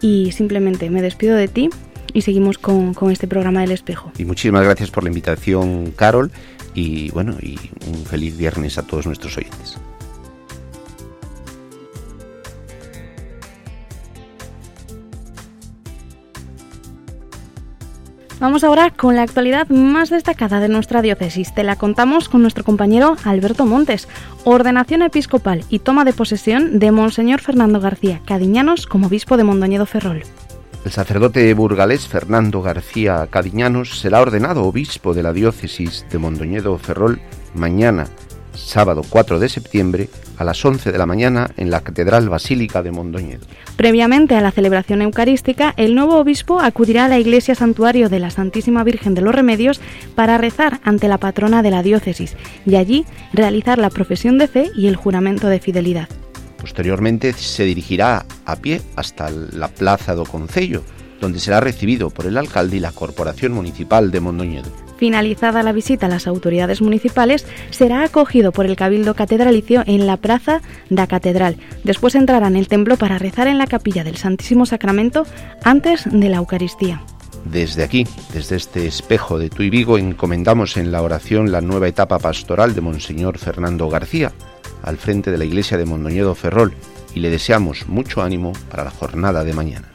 Y 0.00 0.32
simplemente 0.32 0.88
me 0.88 1.02
despido 1.02 1.36
de 1.36 1.48
ti 1.48 1.68
y 2.14 2.22
seguimos 2.22 2.56
con, 2.58 2.94
con 2.94 3.10
este 3.10 3.28
programa 3.28 3.60
del 3.60 3.72
Espejo. 3.72 4.12
Y 4.16 4.24
muchísimas 4.24 4.64
gracias 4.64 4.90
por 4.90 5.04
la 5.04 5.10
invitación, 5.10 5.92
Carol. 5.96 6.30
Y 6.74 7.10
bueno, 7.10 7.36
y 7.40 7.58
un 7.86 8.04
feliz 8.04 8.36
viernes 8.36 8.78
a 8.78 8.82
todos 8.82 9.06
nuestros 9.06 9.36
oyentes. 9.36 9.78
Vamos 18.42 18.64
ahora 18.64 18.90
con 18.90 19.14
la 19.14 19.22
actualidad 19.22 19.68
más 19.68 20.10
destacada 20.10 20.58
de 20.58 20.68
nuestra 20.68 21.00
diócesis. 21.00 21.54
Te 21.54 21.62
la 21.62 21.76
contamos 21.76 22.28
con 22.28 22.42
nuestro 22.42 22.64
compañero 22.64 23.16
Alberto 23.22 23.66
Montes. 23.66 24.08
Ordenación 24.42 25.02
episcopal 25.02 25.64
y 25.68 25.78
toma 25.78 26.04
de 26.04 26.12
posesión 26.12 26.80
de 26.80 26.90
Monseñor 26.90 27.40
Fernando 27.40 27.78
García 27.78 28.20
Cadiñanos 28.26 28.88
como 28.88 29.06
obispo 29.06 29.36
de 29.36 29.44
Mondoñedo 29.44 29.86
Ferrol. 29.86 30.24
El 30.84 30.90
sacerdote 30.90 31.54
burgalés 31.54 32.08
Fernando 32.08 32.60
García 32.60 33.28
Cadiñanos 33.30 34.00
será 34.00 34.20
ordenado 34.20 34.64
obispo 34.64 35.14
de 35.14 35.22
la 35.22 35.32
diócesis 35.32 36.04
de 36.10 36.18
Mondoñedo 36.18 36.76
Ferrol 36.76 37.20
mañana, 37.54 38.08
sábado 38.52 39.02
4 39.08 39.38
de 39.38 39.48
septiembre, 39.48 40.08
a 40.38 40.44
las 40.44 40.64
11 40.64 40.90
de 40.90 40.98
la 40.98 41.06
mañana 41.06 41.52
en 41.56 41.70
la 41.70 41.82
Catedral 41.82 42.28
Basílica 42.28 42.82
de 42.82 42.90
Mondoñedo. 42.90 43.46
Previamente 43.76 44.34
a 44.34 44.40
la 44.40 44.50
celebración 44.50 45.02
eucarística, 45.02 45.72
el 45.76 45.94
nuevo 45.94 46.16
obispo 46.16 46.58
acudirá 46.58 47.04
a 47.04 47.08
la 47.08 47.20
iglesia 47.20 47.54
santuario 47.54 48.08
de 48.08 48.18
la 48.18 48.30
Santísima 48.30 48.82
Virgen 48.82 49.14
de 49.14 49.22
los 49.22 49.36
Remedios 49.36 49.80
para 50.16 50.36
rezar 50.36 50.80
ante 50.82 51.06
la 51.06 51.18
patrona 51.18 51.62
de 51.62 51.70
la 51.70 51.84
diócesis 51.84 52.36
y 52.66 52.74
allí 52.74 53.06
realizar 53.32 53.78
la 53.78 53.90
profesión 53.90 54.36
de 54.36 54.48
fe 54.48 54.70
y 54.74 54.88
el 54.88 54.96
juramento 54.96 55.46
de 55.46 55.60
fidelidad. 55.60 56.08
Posteriormente 56.62 57.32
se 57.32 57.64
dirigirá 57.64 58.24
a 58.46 58.54
pie 58.54 58.80
hasta 58.94 59.28
la 59.30 59.66
Plaza 59.66 60.14
do 60.14 60.22
Concello, 60.22 60.84
donde 61.20 61.40
será 61.40 61.58
recibido 61.58 62.08
por 62.08 62.24
el 62.24 62.38
alcalde 62.38 62.76
y 62.76 62.80
la 62.80 62.92
Corporación 62.92 63.50
Municipal 63.50 64.12
de 64.12 64.20
Mondoñedo. 64.20 64.70
Finalizada 64.96 65.64
la 65.64 65.72
visita 65.72 66.06
a 66.06 66.08
las 66.08 66.28
autoridades 66.28 66.80
municipales, 66.80 67.46
será 67.70 68.04
acogido 68.04 68.52
por 68.52 68.64
el 68.66 68.76
Cabildo 68.76 69.14
Catedralicio 69.14 69.82
en 69.86 70.06
la 70.06 70.18
Plaza 70.18 70.62
da 70.88 71.08
Catedral. 71.08 71.56
Después 71.82 72.14
entrará 72.14 72.46
en 72.46 72.54
el 72.54 72.68
templo 72.68 72.96
para 72.96 73.18
rezar 73.18 73.48
en 73.48 73.58
la 73.58 73.66
capilla 73.66 74.04
del 74.04 74.16
Santísimo 74.16 74.64
Sacramento 74.64 75.26
antes 75.64 76.04
de 76.08 76.28
la 76.28 76.36
Eucaristía. 76.36 77.02
Desde 77.44 77.82
aquí, 77.82 78.06
desde 78.32 78.54
este 78.54 78.86
espejo 78.86 79.36
de 79.36 79.50
Tuy 79.50 79.68
Vigo, 79.68 79.98
encomendamos 79.98 80.76
en 80.76 80.92
la 80.92 81.02
oración 81.02 81.50
la 81.50 81.60
nueva 81.60 81.88
etapa 81.88 82.20
pastoral 82.20 82.72
de 82.76 82.82
Monseñor 82.82 83.38
Fernando 83.38 83.88
García, 83.88 84.32
al 84.82 84.98
frente 84.98 85.30
de 85.30 85.38
la 85.38 85.44
iglesia 85.44 85.78
de 85.78 85.84
Mondoñedo 85.84 86.34
Ferrol 86.34 86.74
y 87.14 87.20
le 87.20 87.30
deseamos 87.30 87.88
mucho 87.88 88.22
ánimo 88.22 88.52
para 88.70 88.84
la 88.84 88.90
jornada 88.90 89.44
de 89.44 89.52
mañana. 89.52 89.88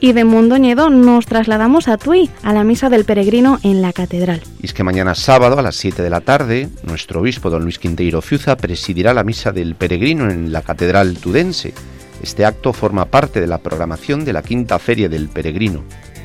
Y 0.00 0.12
de 0.12 0.24
Mondoñedo 0.24 0.90
nos 0.90 1.26
trasladamos 1.26 1.88
a 1.88 1.96
Tui, 1.96 2.30
a 2.44 2.52
la 2.52 2.62
misa 2.62 2.88
del 2.88 3.04
peregrino 3.04 3.58
en 3.64 3.82
la 3.82 3.92
catedral. 3.92 4.42
Y 4.62 4.66
es 4.66 4.72
que 4.72 4.84
mañana 4.84 5.16
sábado 5.16 5.58
a 5.58 5.62
las 5.62 5.74
7 5.74 6.02
de 6.02 6.10
la 6.10 6.20
tarde, 6.20 6.68
nuestro 6.84 7.20
obispo 7.20 7.50
don 7.50 7.64
Luis 7.64 7.80
Quinteiro 7.80 8.22
Fiuza 8.22 8.56
presidirá 8.56 9.12
la 9.12 9.24
misa 9.24 9.50
del 9.50 9.74
peregrino 9.74 10.30
en 10.30 10.52
la 10.52 10.62
catedral 10.62 11.16
tudense. 11.18 11.74
Este 12.22 12.44
acto 12.44 12.72
forma 12.72 13.06
parte 13.06 13.40
de 13.40 13.48
la 13.48 13.58
programación 13.58 14.24
de 14.24 14.32
la 14.32 14.42
quinta 14.42 14.78
feria 14.78 15.08
del 15.08 15.28
peregrino, 15.28 15.82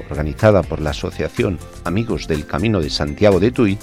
organizada 0.10 0.62
por 0.62 0.80
la 0.80 0.92
Asociación 0.92 1.58
Amigos 1.84 2.28
del 2.28 2.46
Camino 2.46 2.80
de 2.80 2.92
Santiago 2.92 3.40
de 3.40 3.52
Tui 3.52 3.80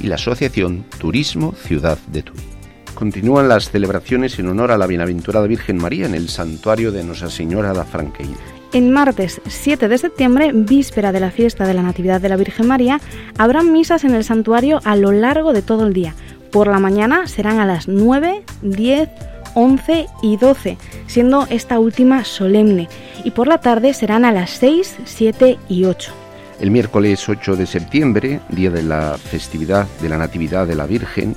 y 0.00 0.08
la 0.08 0.16
Asociación 0.16 0.84
Turismo 0.98 1.54
Ciudad 1.64 1.98
de 2.08 2.22
Tui 2.24 2.57
continúan 2.98 3.48
las 3.48 3.70
celebraciones 3.70 4.40
en 4.40 4.48
honor 4.48 4.72
a 4.72 4.76
la 4.76 4.88
Bienaventurada 4.88 5.46
Virgen 5.46 5.76
María 5.76 6.06
en 6.06 6.16
el 6.16 6.28
santuario 6.28 6.90
de 6.90 7.04
Nuestra 7.04 7.30
Señora 7.30 7.72
da 7.72 7.84
Franqueira. 7.84 8.40
En 8.72 8.90
martes 8.90 9.40
7 9.46 9.86
de 9.86 9.98
septiembre, 9.98 10.50
víspera 10.52 11.12
de 11.12 11.20
la 11.20 11.30
fiesta 11.30 11.64
de 11.64 11.74
la 11.74 11.82
Natividad 11.82 12.20
de 12.20 12.28
la 12.28 12.34
Virgen 12.34 12.66
María, 12.66 13.00
habrá 13.38 13.62
misas 13.62 14.02
en 14.02 14.16
el 14.16 14.24
santuario 14.24 14.80
a 14.82 14.96
lo 14.96 15.12
largo 15.12 15.52
de 15.52 15.62
todo 15.62 15.86
el 15.86 15.92
día. 15.92 16.12
Por 16.50 16.66
la 16.66 16.80
mañana 16.80 17.28
serán 17.28 17.60
a 17.60 17.66
las 17.66 17.86
9, 17.86 18.42
10, 18.62 19.08
11 19.54 20.06
y 20.22 20.36
12, 20.36 20.76
siendo 21.06 21.46
esta 21.50 21.78
última 21.78 22.24
solemne, 22.24 22.88
y 23.22 23.30
por 23.30 23.46
la 23.46 23.60
tarde 23.60 23.94
serán 23.94 24.24
a 24.24 24.32
las 24.32 24.50
6, 24.50 24.96
7 25.04 25.56
y 25.68 25.84
8. 25.84 26.17
El 26.60 26.72
miércoles 26.72 27.28
8 27.28 27.54
de 27.54 27.66
septiembre, 27.66 28.40
día 28.48 28.70
de 28.70 28.82
la 28.82 29.16
festividad 29.16 29.86
de 30.02 30.08
la 30.08 30.18
Natividad 30.18 30.66
de 30.66 30.74
la 30.74 30.86
Virgen, 30.86 31.36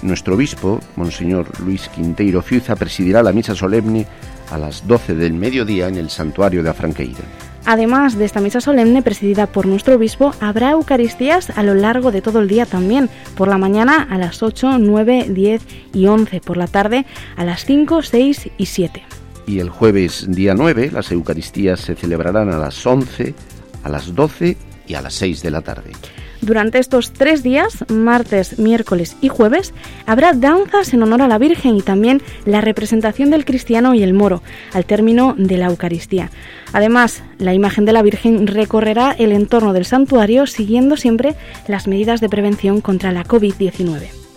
nuestro 0.00 0.36
obispo, 0.36 0.80
Monseñor 0.96 1.60
Luis 1.60 1.88
Quinteiro 1.90 2.40
Fiuza, 2.40 2.74
presidirá 2.74 3.22
la 3.22 3.34
misa 3.34 3.54
solemne 3.54 4.06
a 4.50 4.56
las 4.56 4.88
12 4.88 5.16
del 5.16 5.34
mediodía 5.34 5.88
en 5.88 5.96
el 5.96 6.08
santuario 6.08 6.62
de 6.62 6.70
Afranqueira. 6.70 7.20
Además 7.66 8.16
de 8.16 8.24
esta 8.24 8.40
misa 8.40 8.62
solemne 8.62 9.02
presidida 9.02 9.46
por 9.46 9.66
nuestro 9.66 9.96
obispo, 9.96 10.32
habrá 10.40 10.70
Eucaristías 10.70 11.50
a 11.50 11.62
lo 11.62 11.74
largo 11.74 12.10
de 12.10 12.22
todo 12.22 12.40
el 12.40 12.48
día 12.48 12.64
también, 12.64 13.10
por 13.36 13.48
la 13.48 13.58
mañana 13.58 14.08
a 14.10 14.16
las 14.16 14.42
8, 14.42 14.78
9, 14.78 15.26
10 15.28 15.62
y 15.92 16.06
11, 16.06 16.40
por 16.40 16.56
la 16.56 16.68
tarde 16.68 17.04
a 17.36 17.44
las 17.44 17.66
5, 17.66 18.00
6 18.00 18.48
y 18.56 18.64
7. 18.64 19.02
Y 19.46 19.60
el 19.60 19.68
jueves 19.68 20.26
día 20.28 20.54
9 20.54 20.90
las 20.90 21.12
Eucaristías 21.12 21.80
se 21.80 21.94
celebrarán 21.94 22.50
a 22.50 22.56
las 22.56 22.86
11, 22.86 23.34
a 23.82 23.88
las 23.88 24.14
12 24.14 24.56
y 24.86 24.94
a 24.94 25.02
las 25.02 25.14
6 25.14 25.42
de 25.42 25.50
la 25.50 25.60
tarde. 25.60 25.92
Durante 26.40 26.78
estos 26.78 27.12
tres 27.12 27.42
días, 27.42 27.84
martes, 27.88 28.58
miércoles 28.58 29.16
y 29.20 29.28
jueves, 29.28 29.74
habrá 30.06 30.32
danzas 30.32 30.94
en 30.94 31.02
honor 31.02 31.22
a 31.22 31.28
la 31.28 31.38
Virgen 31.38 31.76
y 31.76 31.82
también 31.82 32.22
la 32.44 32.60
representación 32.60 33.30
del 33.30 33.44
cristiano 33.44 33.94
y 33.94 34.02
el 34.02 34.14
moro, 34.14 34.42
al 34.72 34.84
término 34.84 35.34
de 35.36 35.58
la 35.58 35.66
Eucaristía. 35.66 36.30
Además, 36.72 37.22
la 37.38 37.54
imagen 37.54 37.84
de 37.86 37.92
la 37.92 38.02
Virgen 38.02 38.46
recorrerá 38.46 39.10
el 39.18 39.32
entorno 39.32 39.72
del 39.72 39.84
santuario 39.84 40.46
siguiendo 40.46 40.96
siempre 40.96 41.34
las 41.66 41.88
medidas 41.88 42.20
de 42.20 42.28
prevención 42.28 42.80
contra 42.80 43.10
la 43.10 43.24
COVID-19 43.24 44.27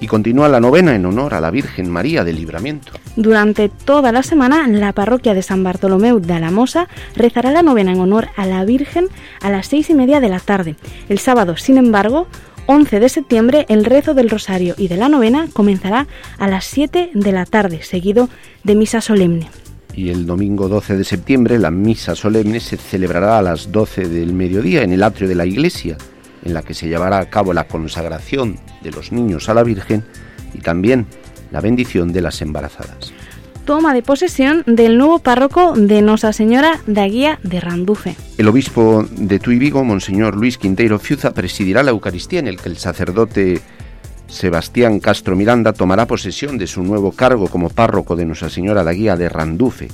y 0.00 0.06
continúa 0.06 0.48
la 0.48 0.60
novena 0.60 0.94
en 0.94 1.06
honor 1.06 1.34
a 1.34 1.40
la 1.40 1.50
Virgen 1.50 1.90
María 1.90 2.24
del 2.24 2.36
Libramiento. 2.36 2.92
Durante 3.16 3.68
toda 3.68 4.12
la 4.12 4.22
semana, 4.22 4.66
la 4.68 4.92
parroquia 4.92 5.34
de 5.34 5.42
San 5.42 5.62
Bartolomeu 5.62 6.20
de 6.20 6.34
Alamosa 6.34 6.88
rezará 7.14 7.50
la 7.50 7.62
novena 7.62 7.92
en 7.92 8.00
honor 8.00 8.28
a 8.36 8.46
la 8.46 8.64
Virgen 8.64 9.08
a 9.40 9.50
las 9.50 9.66
seis 9.66 9.90
y 9.90 9.94
media 9.94 10.20
de 10.20 10.28
la 10.28 10.40
tarde. 10.40 10.76
El 11.08 11.18
sábado, 11.18 11.56
sin 11.56 11.78
embargo, 11.78 12.26
11 12.66 13.00
de 13.00 13.08
septiembre, 13.08 13.66
el 13.68 13.84
rezo 13.84 14.12
del 14.12 14.28
Rosario 14.28 14.74
y 14.76 14.88
de 14.88 14.96
la 14.96 15.08
novena 15.08 15.48
comenzará 15.52 16.06
a 16.38 16.48
las 16.48 16.64
7 16.64 17.10
de 17.14 17.32
la 17.32 17.46
tarde, 17.46 17.82
seguido 17.82 18.28
de 18.64 18.74
misa 18.74 19.00
solemne. 19.00 19.48
Y 19.94 20.10
el 20.10 20.26
domingo 20.26 20.68
12 20.68 20.96
de 20.96 21.04
septiembre, 21.04 21.58
la 21.58 21.70
misa 21.70 22.16
solemne 22.16 22.58
se 22.58 22.76
celebrará 22.76 23.38
a 23.38 23.42
las 23.42 23.70
12 23.70 24.08
del 24.08 24.32
mediodía 24.34 24.82
en 24.82 24.92
el 24.92 25.04
atrio 25.04 25.28
de 25.28 25.36
la 25.36 25.46
iglesia 25.46 25.96
en 26.46 26.54
la 26.54 26.62
que 26.62 26.74
se 26.74 26.88
llevará 26.88 27.18
a 27.18 27.28
cabo 27.28 27.52
la 27.52 27.66
consagración 27.66 28.58
de 28.82 28.92
los 28.92 29.12
niños 29.12 29.48
a 29.48 29.54
la 29.54 29.64
Virgen 29.64 30.04
y 30.54 30.58
también 30.58 31.06
la 31.50 31.60
bendición 31.60 32.12
de 32.12 32.22
las 32.22 32.40
embarazadas. 32.40 33.12
Toma 33.64 33.94
de 33.94 34.02
posesión 34.02 34.62
del 34.66 34.96
nuevo 34.96 35.18
párroco 35.18 35.72
de 35.76 36.00
Nosa 36.00 36.32
Señora 36.32 36.80
da 36.86 37.04
Guía 37.06 37.40
de 37.42 37.58
Randufe. 37.58 38.14
El 38.38 38.46
obispo 38.46 39.04
de 39.10 39.40
Tuy 39.40 39.58
Vigo, 39.58 39.82
Monseñor 39.82 40.36
Luis 40.36 40.56
Quinteiro 40.56 41.00
Fiuza, 41.00 41.34
presidirá 41.34 41.82
la 41.82 41.90
Eucaristía 41.90 42.38
en 42.38 42.46
el 42.46 42.58
que 42.58 42.68
el 42.68 42.76
sacerdote 42.76 43.60
Sebastián 44.28 45.00
Castro 45.00 45.34
Miranda 45.34 45.72
tomará 45.72 46.06
posesión 46.06 46.58
de 46.58 46.68
su 46.68 46.84
nuevo 46.84 47.10
cargo 47.10 47.48
como 47.48 47.68
párroco 47.68 48.14
de 48.14 48.24
Nuestra 48.24 48.50
Señora 48.50 48.84
da 48.84 48.92
Guía 48.92 49.16
de 49.16 49.28
Randufe. 49.28 49.88